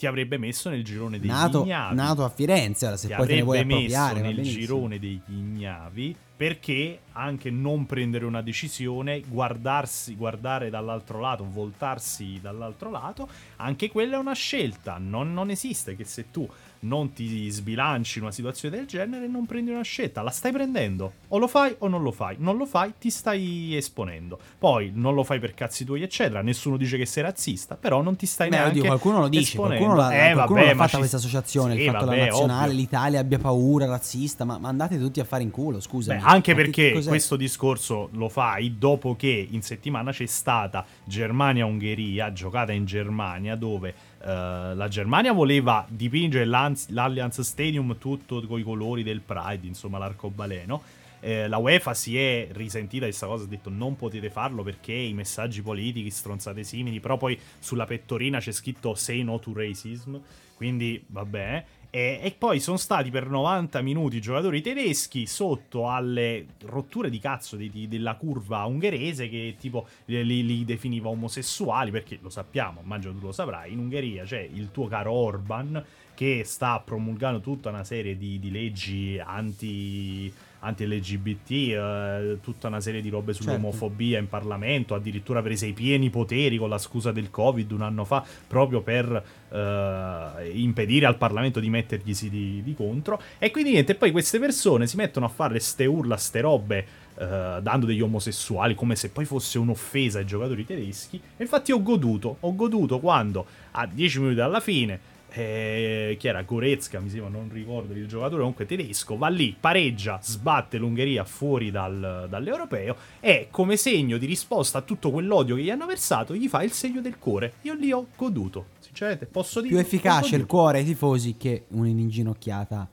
ti 0.00 0.06
avrebbe 0.06 0.38
messo 0.38 0.70
nel 0.70 0.82
girone 0.82 1.20
degli 1.20 1.28
nato, 1.28 1.62
ignavi. 1.62 1.94
Nato 1.94 2.24
a 2.24 2.30
Firenze, 2.30 2.86
ora 2.86 2.96
se 2.96 3.08
ti 3.08 3.14
poi 3.14 3.26
te 3.26 3.34
ne 3.34 3.42
vuoi 3.42 3.58
avrebbe 3.58 3.60
appropriare. 3.60 4.22
messo 4.22 4.34
nel 4.34 4.42
girone 4.42 4.98
degli 4.98 5.20
ignavi 5.26 6.16
perché 6.40 7.00
anche 7.12 7.50
non 7.50 7.84
prendere 7.84 8.24
una 8.24 8.40
decisione, 8.40 9.20
guardarsi, 9.20 10.16
guardare 10.16 10.70
dall'altro 10.70 11.20
lato, 11.20 11.46
voltarsi 11.46 12.38
dall'altro 12.40 12.90
lato, 12.90 13.28
anche 13.56 13.90
quella 13.90 14.16
è 14.16 14.18
una 14.18 14.32
scelta. 14.32 14.96
Non, 14.96 15.34
non 15.34 15.50
esiste 15.50 15.96
che 15.96 16.04
se 16.04 16.30
tu 16.30 16.48
non 16.80 17.12
ti 17.12 17.48
sbilanci 17.50 18.18
in 18.18 18.24
una 18.24 18.32
situazione 18.32 18.76
del 18.76 18.86
genere 18.86 19.26
e 19.26 19.28
non 19.28 19.44
prendi 19.46 19.70
una 19.70 19.82
scelta. 19.82 20.22
La 20.22 20.30
stai 20.30 20.50
prendendo. 20.52 21.12
O 21.28 21.38
lo 21.38 21.46
fai 21.46 21.74
o 21.78 21.88
non 21.88 22.02
lo 22.02 22.10
fai. 22.12 22.36
Non 22.38 22.56
lo 22.56 22.64
fai, 22.66 22.94
ti 22.98 23.10
stai 23.10 23.74
esponendo. 23.76 24.38
Poi 24.58 24.90
non 24.94 25.14
lo 25.14 25.22
fai 25.22 25.38
per 25.40 25.54
cazzi 25.54 25.84
tuoi, 25.84 26.02
eccetera. 26.02 26.40
Nessuno 26.42 26.76
dice 26.76 26.96
che 26.96 27.06
sei 27.06 27.22
razzista, 27.22 27.76
però 27.76 28.00
non 28.02 28.16
ti 28.16 28.26
stai 28.26 28.48
Beh, 28.48 28.56
neanche 28.56 28.78
oddio, 28.78 28.84
qualcuno 28.86 29.18
lo 29.20 29.28
dice, 29.28 29.42
esponendo. 29.52 29.84
qualcuno 29.84 30.00
l'ha, 30.08 30.28
eh, 30.28 30.32
qualcuno 30.32 30.58
vabbè, 30.60 30.70
l'ha 30.70 30.76
fatta 30.76 30.88
ci- 30.90 30.96
questa 30.96 31.16
associazione, 31.16 31.74
Sì, 31.74 31.80
il 31.82 31.90
fatto 31.90 32.04
vabbè, 32.06 32.16
la 32.18 32.24
nazionale, 32.26 32.66
ovvio. 32.68 32.78
l'Italia 32.80 33.20
abbia 33.20 33.38
paura, 33.38 33.86
razzista, 33.86 34.44
ma, 34.44 34.58
ma 34.58 34.68
andate 34.68 34.98
tutti 34.98 35.20
a 35.20 35.24
fare 35.24 35.42
in 35.42 35.50
culo, 35.50 35.80
scusami. 35.80 36.18
Beh, 36.18 36.24
anche 36.24 36.54
che 36.54 36.62
perché 36.62 36.92
cos'è? 36.92 37.08
questo 37.08 37.36
discorso 37.36 38.08
lo 38.12 38.28
fai 38.28 38.76
dopo 38.78 39.14
che 39.16 39.46
in 39.50 39.62
settimana 39.62 40.12
c'è 40.12 40.26
stata 40.26 40.84
Germania-Ungheria, 41.04 42.32
giocata 42.32 42.72
in 42.72 42.84
Germania, 42.84 43.54
dove 43.56 43.94
eh, 44.22 44.74
la 44.74 44.88
Germania 44.88 45.32
voleva 45.32 45.86
dipingere 45.88 46.44
l'Allianz 46.44 47.40
Stadium 47.40 47.96
tutto 47.98 48.40
con 48.46 48.58
i 48.58 48.62
colori 48.62 49.02
del 49.02 49.20
Pride, 49.20 49.66
insomma 49.66 49.98
l'arcobaleno. 49.98 50.82
Eh, 51.22 51.48
la 51.48 51.58
UEFA 51.58 51.92
si 51.92 52.18
è 52.18 52.48
risentita 52.52 53.04
di 53.04 53.10
questa 53.10 53.26
cosa, 53.26 53.44
ha 53.44 53.46
detto 53.46 53.68
non 53.68 53.96
potete 53.96 54.30
farlo 54.30 54.62
perché 54.62 54.92
i 54.92 55.12
messaggi 55.12 55.60
politici, 55.60 56.10
stronzate 56.10 56.64
simili, 56.64 57.00
però 57.00 57.16
poi 57.16 57.38
sulla 57.58 57.84
pettorina 57.84 58.38
c'è 58.38 58.52
scritto 58.52 58.94
say 58.94 59.22
no 59.22 59.38
to 59.38 59.52
racism, 59.54 60.16
quindi 60.54 61.02
vabbè. 61.06 61.64
E, 61.92 62.20
e 62.22 62.34
poi 62.38 62.60
sono 62.60 62.76
stati 62.76 63.10
per 63.10 63.28
90 63.28 63.80
minuti 63.82 64.16
i 64.18 64.20
giocatori 64.20 64.60
tedeschi 64.62 65.26
sotto 65.26 65.90
alle 65.90 66.46
rotture 66.66 67.10
di 67.10 67.18
cazzo 67.18 67.56
di- 67.56 67.68
di- 67.68 67.88
della 67.88 68.14
curva 68.14 68.64
ungherese 68.64 69.28
che 69.28 69.56
tipo 69.58 69.88
li, 70.04 70.24
li- 70.24 70.46
li 70.46 70.64
definiva 70.64 71.08
omosessuali 71.08 71.90
perché 71.90 72.18
lo 72.22 72.30
sappiamo, 72.30 72.80
immagino 72.84 73.12
tu 73.14 73.26
lo 73.26 73.32
saprai, 73.32 73.72
in 73.72 73.80
Ungheria 73.80 74.22
c'è 74.24 74.38
il 74.40 74.70
tuo 74.70 74.86
caro 74.86 75.10
Orban 75.12 75.84
che 76.14 76.42
sta 76.44 76.78
promulgando 76.78 77.40
tutta 77.40 77.70
una 77.70 77.82
serie 77.82 78.16
di, 78.16 78.38
di 78.38 78.50
leggi 78.52 79.18
anti, 79.18 80.32
anti-LGBT, 80.60 81.50
eh, 81.50 82.38
tutta 82.42 82.68
una 82.68 82.80
serie 82.80 83.00
di 83.00 83.08
robe 83.08 83.32
sull'omofobia 83.32 84.18
in 84.18 84.28
Parlamento, 84.28 84.94
addirittura 84.94 85.42
prese 85.42 85.66
i 85.66 85.72
pieni 85.72 86.10
poteri 86.10 86.56
con 86.58 86.68
la 86.68 86.78
scusa 86.78 87.12
del 87.12 87.30
Covid 87.30 87.70
un 87.72 87.82
anno 87.82 88.04
fa, 88.04 88.24
proprio 88.46 88.82
per 88.82 89.22
eh, 89.50 90.50
impedire 90.52 91.06
al 91.06 91.16
Parlamento 91.16 91.60
di 91.60 91.70
metterglisi 91.70 92.28
di, 92.28 92.62
di 92.62 92.74
contro. 92.74 93.20
E 93.38 93.50
quindi 93.50 93.72
niente, 93.72 93.94
poi 93.94 94.10
queste 94.10 94.38
persone 94.38 94.86
si 94.86 94.96
mettono 94.96 95.26
a 95.26 95.30
fare 95.30 95.58
ste 95.60 95.86
urla, 95.86 96.16
ste 96.16 96.40
robe, 96.40 96.86
eh, 97.20 97.58
dando 97.60 97.86
degli 97.86 98.00
omosessuali 98.00 98.74
come 98.74 98.96
se 98.96 99.10
poi 99.10 99.24
fosse 99.24 99.58
un'offesa 99.58 100.18
ai 100.18 100.26
giocatori 100.26 100.64
tedeschi. 100.64 101.20
E 101.36 101.42
infatti 101.42 101.72
ho 101.72 101.82
goduto, 101.82 102.36
ho 102.40 102.54
goduto 102.54 102.98
quando 102.98 103.46
a 103.72 103.86
10 103.86 104.18
minuti 104.18 104.36
dalla 104.36 104.60
fine 104.60 105.09
eh, 105.32 106.16
chi 106.18 106.28
era 106.28 106.42
Goretzka, 106.42 107.00
mi 107.00 107.08
sembra, 107.08 107.28
non 107.30 107.48
ricordo 107.52 107.92
il 107.92 108.06
giocatore, 108.06 108.38
comunque 108.38 108.66
tedesco, 108.66 109.16
va 109.16 109.28
lì, 109.28 109.56
pareggia, 109.58 110.18
sbatte 110.22 110.78
l'Ungheria 110.78 111.24
fuori 111.24 111.70
dal- 111.70 112.26
dall'europeo 112.28 112.96
e 113.20 113.48
come 113.50 113.76
segno 113.76 114.18
di 114.18 114.26
risposta 114.26 114.78
a 114.78 114.82
tutto 114.82 115.10
quell'odio 115.10 115.56
che 115.56 115.62
gli 115.62 115.70
hanno 115.70 115.86
versato, 115.86 116.34
gli 116.34 116.48
fa 116.48 116.62
il 116.62 116.72
segno 116.72 117.00
del 117.00 117.18
cuore. 117.18 117.54
Io 117.62 117.74
lì 117.74 117.92
ho 117.92 118.06
goduto, 118.16 118.66
sinceramente, 118.80 119.26
posso 119.26 119.60
dire... 119.60 119.74
Più 119.74 119.82
efficace 119.82 120.36
il 120.36 120.46
cuore 120.46 120.78
ai 120.78 120.84
tifosi 120.84 121.36
che 121.36 121.64
un'inginocchiata 121.68 122.88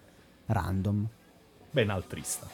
random. 0.46 1.08
Ben 1.72 1.90
altrista. 1.90 2.48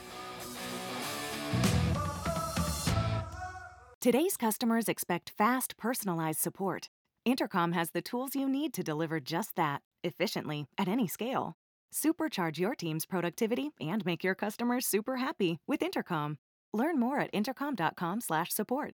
Today's 3.99 4.35
customers 4.35 4.89
expect 4.89 5.31
fast, 5.33 5.75
personalized 5.75 6.41
support. 6.41 6.89
Intercom 7.25 7.71
has 7.71 7.91
the 7.91 8.01
tools 8.01 8.35
you 8.35 8.49
need 8.49 8.73
to 8.73 8.83
deliver 8.83 9.19
just 9.21 9.55
that, 9.55 9.81
efficiently, 10.03 10.65
at 10.77 10.89
any 10.89 11.07
scale. 11.07 11.53
Supercharge 11.93 12.57
your 12.57 12.75
team's 12.75 13.05
productivity 13.05 13.71
and 13.79 14.05
make 14.05 14.23
your 14.23 14.35
customers 14.35 14.85
super 14.85 15.15
happy 15.17 15.59
with 15.65 15.81
Intercom. 15.81 16.37
Learn 16.73 16.99
more 16.99 17.19
at 17.19 17.29
intercom.com/support. 17.31 18.93